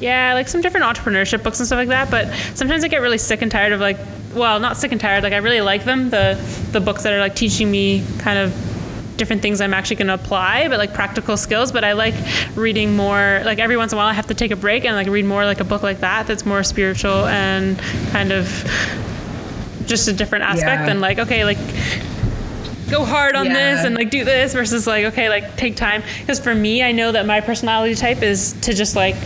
[0.00, 2.10] yeah, like some different entrepreneurship books and stuff like that.
[2.10, 3.98] But sometimes I get really sick and tired of like,
[4.34, 5.22] well, not sick and tired.
[5.22, 6.38] Like I really like them, the
[6.72, 8.52] the books that are like teaching me kind of
[9.16, 11.70] different things I'm actually going to apply, but like practical skills.
[11.70, 12.14] But I like
[12.56, 13.42] reading more.
[13.44, 15.24] Like every once in a while, I have to take a break and like read
[15.24, 17.78] more like a book like that that's more spiritual and
[18.10, 18.48] kind of
[19.86, 20.86] just a different aspect Yeah.
[20.86, 21.58] than like okay, like
[22.90, 26.02] go hard on this and like do this versus like okay, like take time.
[26.20, 29.16] Because for me, I know that my personality type is to just like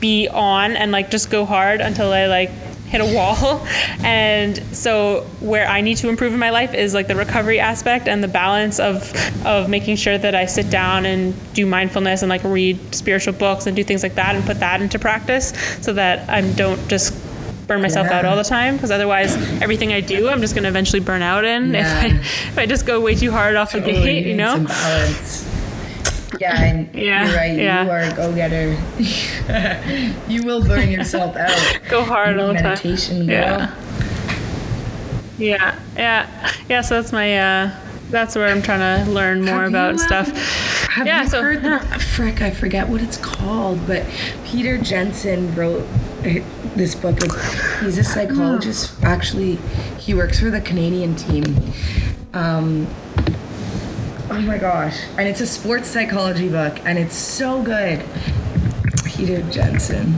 [0.00, 2.50] be on and like just go hard until I like
[2.90, 3.66] hit a wall.
[4.04, 8.08] And so where I need to improve in my life is like the recovery aspect
[8.08, 9.12] and the balance of
[9.44, 13.66] of making sure that I sit down and do mindfulness and like read spiritual books
[13.66, 17.14] and do things like that and put that into practice so that I don't just
[17.66, 20.70] burn myself out all the time because otherwise everything I do I'm just going to
[20.70, 22.04] eventually burn out in Yeah.
[22.06, 22.16] if I
[22.52, 24.64] if I just go way too hard off the gate, you know?
[26.40, 27.58] Yeah, and Yeah, you're right.
[27.58, 27.84] yeah.
[27.84, 28.76] You are a go-getter.
[30.28, 31.78] you will burn yourself out.
[31.88, 32.76] Go hard You all the time.
[32.76, 33.22] girl.
[33.28, 33.74] Yeah.
[35.38, 36.80] Yeah, yeah, yeah.
[36.80, 37.38] So that's my.
[37.38, 37.70] Uh,
[38.10, 40.28] that's where I'm trying to learn more Have about you, uh, stuff.
[40.88, 42.40] Have Yeah, you so- heard the frick?
[42.42, 44.04] I forget what it's called, but
[44.46, 45.86] Peter Jensen wrote
[46.24, 46.40] uh,
[46.74, 47.18] this book.
[47.80, 48.94] He's a psychologist.
[49.04, 49.56] Actually,
[49.98, 51.56] he works for the Canadian team.
[52.34, 52.86] Um,
[54.30, 55.00] oh my gosh!
[55.16, 58.04] And it's a sports psychology book, and it's so good.
[59.04, 60.14] Peter Jensen.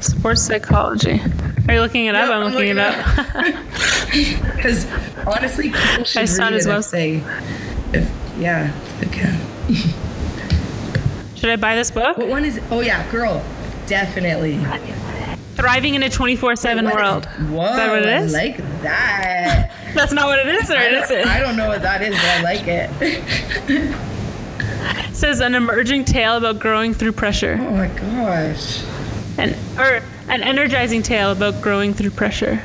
[0.00, 1.20] Sports psychology.
[1.68, 2.28] Are you looking it up?
[2.28, 2.96] Yep, I'm I'm looking it up.
[4.56, 4.86] Because
[5.26, 6.80] honestly, people should I read it well.
[6.80, 7.16] if they,
[7.92, 9.38] if yeah, they can.
[11.34, 12.16] Should I buy this book?
[12.16, 12.60] What one is?
[12.70, 13.44] Oh yeah, girl,
[13.86, 14.54] definitely.
[15.58, 17.26] Thriving in a 24/7 world.
[17.26, 19.72] Whoa, is that what it I like that.
[19.94, 21.26] That's not what it is, or I is don't, it?
[21.26, 22.88] I don't know what that is, but I like it.
[23.00, 23.96] It
[25.12, 28.84] says an emerging tale about growing through pressure, oh my gosh.
[29.36, 32.62] and or an energizing tale about growing through pressure.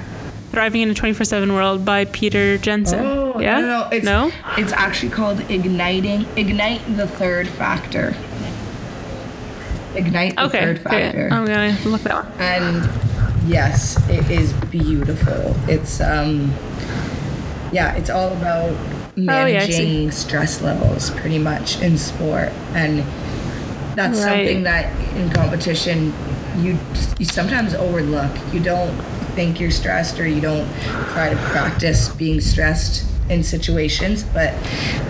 [0.52, 3.04] Thriving in a 24/7 world by Peter Jensen.
[3.04, 3.60] Oh yeah.
[3.60, 4.32] no, no, it's no.
[4.56, 8.14] it's actually called igniting ignite the third factor.
[9.96, 10.60] Ignite the Okay.
[10.62, 10.89] third okay.
[11.12, 11.30] factor.
[11.32, 12.34] I'm gonna look that one.
[12.39, 12.89] and
[13.50, 16.54] yes it is beautiful it's um
[17.74, 18.70] yeah it's all about
[19.16, 23.04] Oh, yeah, managing stress levels pretty much in sport and
[23.96, 24.30] that's Right.
[24.30, 24.86] something that
[25.16, 26.14] in competition
[26.58, 26.78] you
[27.20, 28.91] you sometimes overlook you don't
[29.36, 30.68] think you're stressed or you don't
[31.14, 34.53] try to practice being stressed in situations, but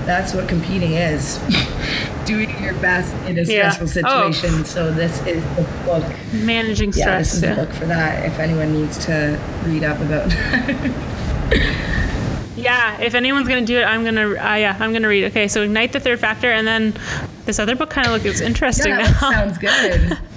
[0.05, 1.39] that's what competing is.
[2.25, 3.69] Doing your best in a Yeah.
[3.71, 4.31] stressful Oh.
[4.31, 4.63] situation.
[4.65, 6.03] So this is the book.
[6.31, 7.05] Managing stress.
[7.07, 8.25] Yeah, this is Yeah, the book for that.
[8.25, 10.31] If anyone needs to read up about
[12.55, 14.29] Yeah, If anyone's gonna do it, I'm gonna.
[14.29, 15.25] Uh, yeah, I'm gonna read.
[15.25, 16.93] Okay, so ignite the third factor, and then
[17.45, 19.31] this other book kind of looks interesting yeah, that now.
[19.31, 20.17] sounds good.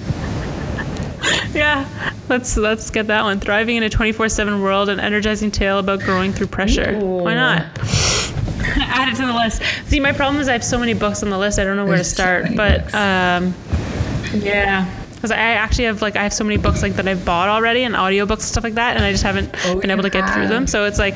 [1.55, 3.41] yeah, let's let's get that one.
[3.41, 6.99] Thriving in a 24/7 world, an energizing tale about growing through pressure.
[6.99, 7.63] Why not?
[8.79, 9.63] Add it to the list.
[9.89, 11.59] See, my problem is I have so many books on the list.
[11.59, 12.45] I don't know where to There's so start.
[12.45, 13.55] many but um,
[14.43, 17.49] yeah, because I actually have like I have so many books like that I've bought
[17.49, 20.11] already and audiobooks and stuff like that, and I just haven't Oh, been able to
[20.11, 20.67] get through them.
[20.67, 21.15] So it's like.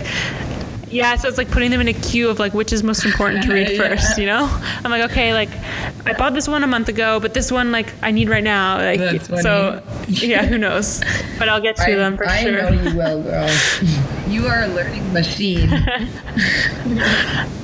[0.90, 3.44] Yeah, so it's like putting them in a queue of like which is most important
[3.44, 3.78] to read Yeah.
[3.78, 4.48] first, you know?
[4.84, 5.50] I'm like, okay, like
[6.04, 8.76] I bought this one a month ago, but this one like I need right now.
[8.78, 9.42] Like That's funny.
[9.42, 11.00] so yeah, who knows?
[11.38, 12.52] But I'll get to I, them for I sure.
[12.52, 13.48] know you will, girl.
[14.30, 15.68] You are a learning machine.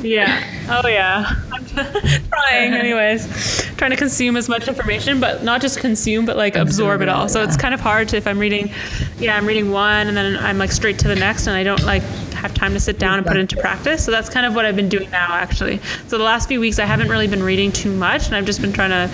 [0.02, 0.44] Yeah.
[0.68, 1.24] Oh yeah.
[1.52, 1.64] I'm
[2.28, 3.64] trying anyways.
[3.76, 7.08] Trying to consume as much information, but not just consume, but like absorb, Absorb it
[7.08, 7.22] all.
[7.22, 8.70] all, So it's kind of hard to if I'm reading
[9.18, 11.82] yeah, I'm reading one and then I'm like straight to the next and I don't
[11.82, 12.02] like
[12.34, 14.04] have time to sit down and put it into practice.
[14.04, 15.80] So that's kind of what I've been doing now actually.
[16.06, 18.60] So the last few weeks I haven't really been reading too much and I've just
[18.60, 19.12] been trying to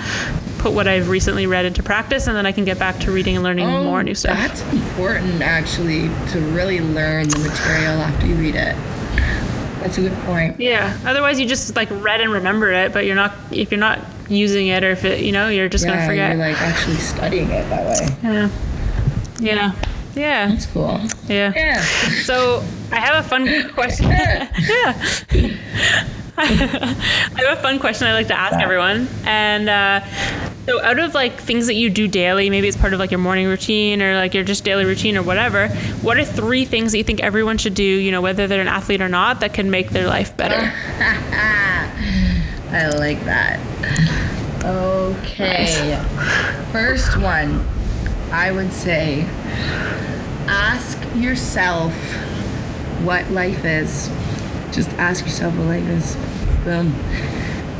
[0.62, 3.34] put what I've recently read into practice and then I can get back to reading
[3.34, 4.36] and learning Oh, more new stuff.
[4.38, 8.76] That's important, actually, to really learn the material after you read it.
[9.82, 10.60] That's a good point.
[10.60, 10.96] Yeah.
[11.04, 13.98] Otherwise, you just like read and remember it, but you're not if you're not
[14.28, 16.36] using it or if it, you know, you're just yeah, gonna forget.
[16.36, 18.16] you're like actually studying it that way.
[18.22, 18.48] yeah.
[19.40, 19.72] Yeah.
[20.14, 20.46] Yeah.
[20.48, 21.00] That's cool.
[21.26, 21.52] Yeah.
[21.56, 21.80] Yeah.
[22.22, 24.08] So I have a fun question.
[24.10, 25.02] yeah.
[26.36, 28.62] I have a fun question I like to ask that?
[28.62, 30.00] everyone, and uh,
[30.66, 33.18] so out of like things that you do daily, maybe it's part of like your
[33.18, 35.68] morning routine or like your just daily routine or whatever.
[36.00, 37.82] What are three things that you think everyone should do?
[37.82, 40.54] You know, whether they're an athlete or not, that can make their life better.
[42.70, 43.60] I like that.
[44.64, 46.00] Okay.
[46.72, 47.66] First one,
[48.30, 49.22] I would say
[50.46, 51.92] ask yourself
[53.02, 54.08] what life is.
[54.72, 56.16] Just ask yourself what life is.
[56.64, 56.92] Boom.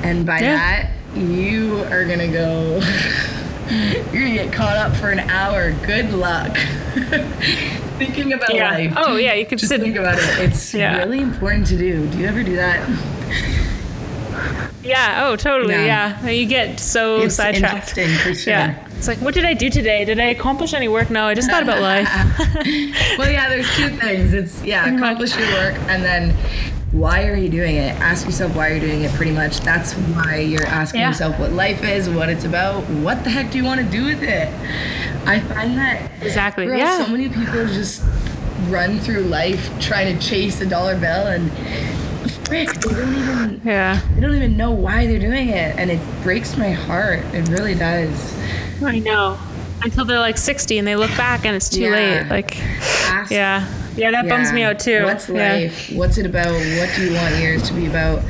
[0.05, 0.57] And by Yeah.
[0.57, 2.81] that, you are to go,
[4.13, 5.73] you're to get caught up for an hour.
[5.87, 6.57] Good luck.
[7.99, 8.71] Thinking about Yeah.
[8.73, 8.93] life.
[8.97, 9.81] Oh yeah, you could Just sit.
[9.81, 10.25] think about it.
[10.41, 10.99] It's Yeah.
[10.99, 12.07] really important to do.
[12.09, 12.89] Do you ever do that?
[14.83, 15.27] Yeah.
[15.29, 15.75] Oh, totally.
[15.75, 16.19] Yeah.
[16.25, 16.31] Yeah.
[16.31, 17.97] You get so It's sidetracked.
[17.97, 18.53] interesting for sure.
[18.53, 18.87] Yeah.
[18.97, 20.05] It's like, what did I do today?
[20.05, 21.11] Did I accomplish any work?
[21.11, 22.09] No, I just thought about life.
[23.19, 24.33] well, yeah, there's two things.
[24.33, 26.35] It's yeah, accomplish your work, and then
[26.93, 27.99] why are you doing it?
[28.01, 29.11] Ask yourself why you're doing it.
[29.13, 31.09] Pretty much, that's why you're asking Yeah.
[31.09, 34.05] yourself what life is, what it's about, what the heck do you want to do
[34.05, 34.49] with it.
[35.27, 36.67] I find that Exactly.
[36.67, 36.99] Girl, Yeah.
[37.05, 38.03] so many people just
[38.69, 41.51] run through life trying to chase a dollar bill and
[42.45, 43.99] frick, they don't even Yeah.
[44.15, 47.21] they don't even know why they're doing it, and it breaks my heart.
[47.33, 48.35] It really does.
[48.85, 49.39] I know.
[49.83, 51.91] Until they're like 60 and they look back and it's too Yeah.
[51.91, 52.29] late.
[52.29, 52.57] Like,
[53.09, 53.65] Ask yeah.
[53.97, 55.05] Yeah, that bums me out too.
[55.05, 55.53] What's Yeah.
[55.55, 55.91] life?
[55.93, 56.53] What's it about?
[56.53, 58.23] What do you want yours to be about?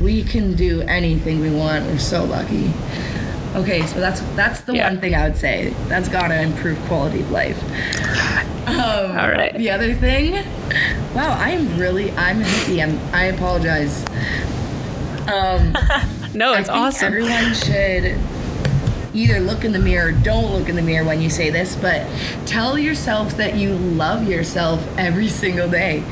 [0.00, 1.84] We can do anything we want.
[1.86, 2.72] We're so lucky.
[3.56, 4.88] Okay, so that's that's the Yeah.
[4.88, 5.74] one thing I would say.
[5.88, 7.60] That's gotta improve quality of life.
[8.68, 9.52] Um, All right.
[9.56, 10.34] The other thing,
[11.14, 12.80] wow, I'm really I'm hippie.
[12.82, 14.04] I'm, I apologize.
[15.32, 15.76] Um,
[16.32, 17.08] No, it's awesome.
[17.08, 18.16] Everyone should
[19.14, 21.76] either look in the mirror or don't look in the mirror when you say this,
[21.76, 22.06] but
[22.46, 26.02] tell yourself that you love yourself every single day.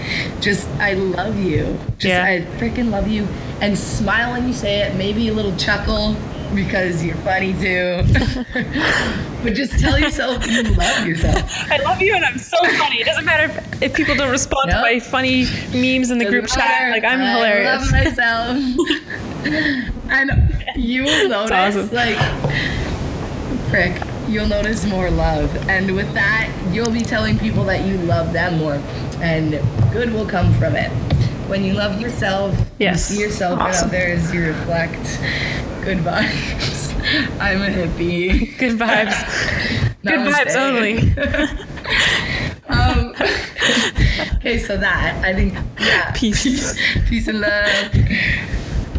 [0.41, 1.79] Just, I love you.
[1.99, 2.25] Just, Yeah.
[2.25, 3.25] I freaking love you.
[3.61, 6.17] And smile when you say it, maybe a little chuckle
[6.55, 8.03] because you're funny too.
[9.43, 11.43] but just tell yourself you love yourself.
[11.71, 13.01] I love you and I'm so funny.
[13.01, 15.45] It doesn't matter if, if people don't respond to my funny
[15.75, 16.69] memes in the group Doesn't chat.
[16.69, 16.91] matter.
[16.91, 17.93] Like, I'm I hilarious.
[17.93, 19.45] I love myself.
[20.11, 20.31] and
[20.77, 21.91] you will notice, awesome.
[21.95, 22.17] like,
[23.71, 25.55] frick, you'll notice more love.
[25.69, 28.75] And with that, you'll be telling people that you love them more.
[29.21, 29.53] And
[29.93, 30.91] good will come from it.
[31.49, 33.11] When you love yourself, Yes.
[33.11, 33.87] you see yourself Awesome.
[33.87, 35.19] out there as you reflect.
[35.83, 36.95] Good vibes.
[37.41, 38.57] I'm a hippie.
[38.59, 39.17] Good vibes.
[40.03, 40.99] Good vibes only.
[42.69, 43.15] Um,
[44.37, 46.77] okay, so that I think yeah, Peace.
[47.09, 47.93] peace and love.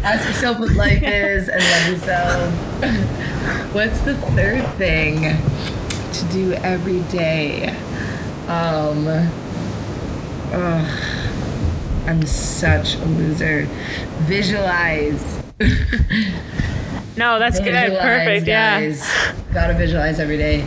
[0.04, 2.54] Ask yourself what life is and love yourself.
[3.74, 5.22] What's the third thing
[6.14, 7.70] to do every day?
[8.47, 9.08] Um,
[10.52, 11.00] ugh,
[12.08, 13.66] I'm such a loser.
[14.22, 15.22] Visualize.
[17.18, 17.74] No, that's good.
[17.74, 18.47] Visualize, Perfect.
[18.47, 18.93] Yeah.
[19.54, 20.62] Gotta visualize every day.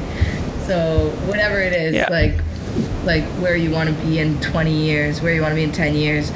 [0.66, 2.08] So whatever it is, Yeah.
[2.10, 2.34] like
[3.04, 5.72] like where you want to be in 20 years, where you want to be in
[5.72, 6.30] 10 years,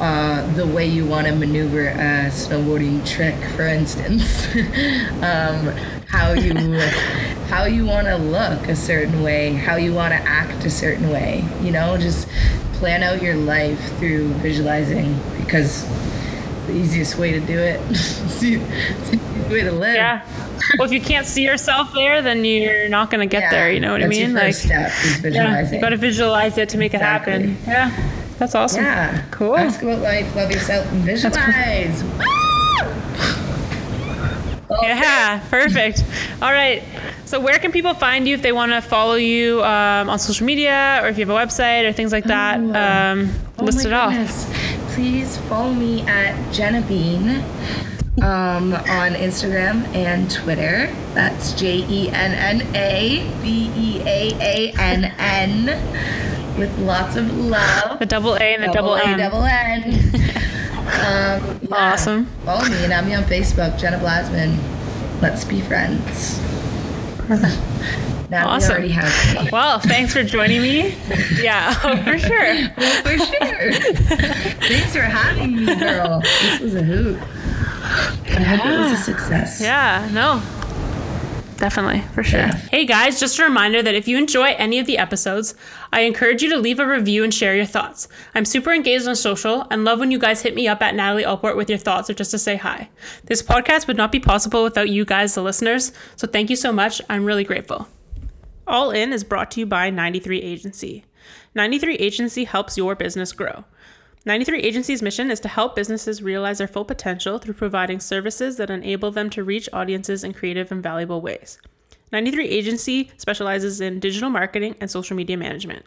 [0.00, 4.46] uh, the way you want to maneuver a snowboarding trick, for instance,
[5.22, 5.66] um,
[6.08, 6.52] how you
[7.48, 11.10] how you want to look a certain way, how you want to act a certain
[11.10, 11.44] way.
[11.62, 12.28] You know, just
[12.74, 17.80] plan out your life through visualizing because it's the easiest way to do it.
[17.90, 19.94] it's the easiest way to live.
[19.94, 20.26] Yeah.
[20.78, 23.72] Well, if you can't see yourself there, then you're not going to get Yeah, there.
[23.72, 24.32] You know what I mean?
[24.32, 27.32] like, step is yeah, you got to visualize it to make Exactly.
[27.32, 27.56] it happen.
[27.66, 28.82] Yeah, that's awesome.
[28.82, 29.24] Yeah.
[29.30, 29.56] Cool.
[29.56, 32.02] Ask about life, love yourself, and visualize.
[34.82, 36.02] Yeah, perfect.
[36.40, 36.82] All right.
[37.26, 40.46] So, where can people find you if they want to follow you um, on social
[40.46, 42.58] media or if you have a website or things like that?
[42.58, 42.72] Oh.
[43.20, 44.12] Um, Oh list it off.
[44.94, 47.42] Please follow me at Jenna Bean
[48.22, 50.92] um, on Instagram and Twitter.
[51.14, 52.32] That's J E N
[52.62, 55.66] N A B E A A N N
[56.58, 57.98] with lots of love.
[57.98, 59.18] The double A and the double, A, M.
[59.18, 59.84] double N.
[60.82, 61.68] um, yeah.
[61.70, 62.26] Awesome.
[62.44, 64.58] Follow me and add me on Facebook, Jenna Blasman.
[65.20, 66.40] Let's be friends.
[68.30, 68.68] now Awesome.
[68.68, 69.50] we already have me.
[69.52, 70.94] Well, thanks for joining me.
[71.40, 72.54] Yeah, oh, for sure.
[72.76, 73.72] Well, for sure.
[74.68, 76.20] Thanks for having me, girl.
[76.20, 77.18] This was a hoot.
[77.20, 79.60] I hope it was a success.
[79.60, 80.42] Yeah, no.
[81.58, 82.40] Definitely, for sure.
[82.40, 82.56] Yeah.
[82.72, 85.54] Hey guys, just a reminder that if you enjoy any of the episodes,
[85.94, 88.08] I encourage you to leave a review and share your thoughts.
[88.34, 91.24] I'm super engaged on social and love when you guys hit me up at Natalie
[91.24, 92.88] Alport with your thoughts or just to say hi.
[93.24, 96.72] This podcast would not be possible without you guys, the listeners, so thank you so
[96.72, 97.02] much.
[97.10, 97.88] I'm really grateful.
[98.66, 101.04] All In is brought to you by 93 Agency.
[101.54, 103.64] 93 Agency helps your business grow.
[104.24, 108.70] 93 Agency's mission is to help businesses realize their full potential through providing services that
[108.70, 111.58] enable them to reach audiences in creative and valuable ways.
[112.12, 115.84] 93 Agency specializes in digital marketing and social media management.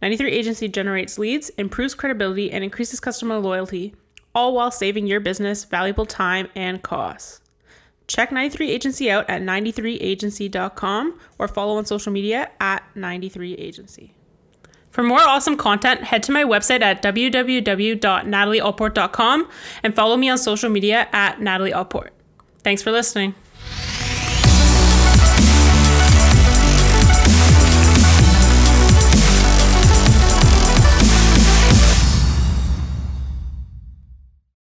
[0.00, 3.94] 93 Agency generates leads, improves credibility, and increases customer loyalty,
[4.34, 7.40] all while saving your business valuable time and costs.
[8.06, 14.12] Check 93 Agency out at 93agency.com or follow on social media at 93agency.
[14.90, 19.48] For more awesome content, head to my website at www.nataliealport.com
[19.82, 22.08] and follow me on social media at Natalie Alport.
[22.62, 23.34] Thanks for listening.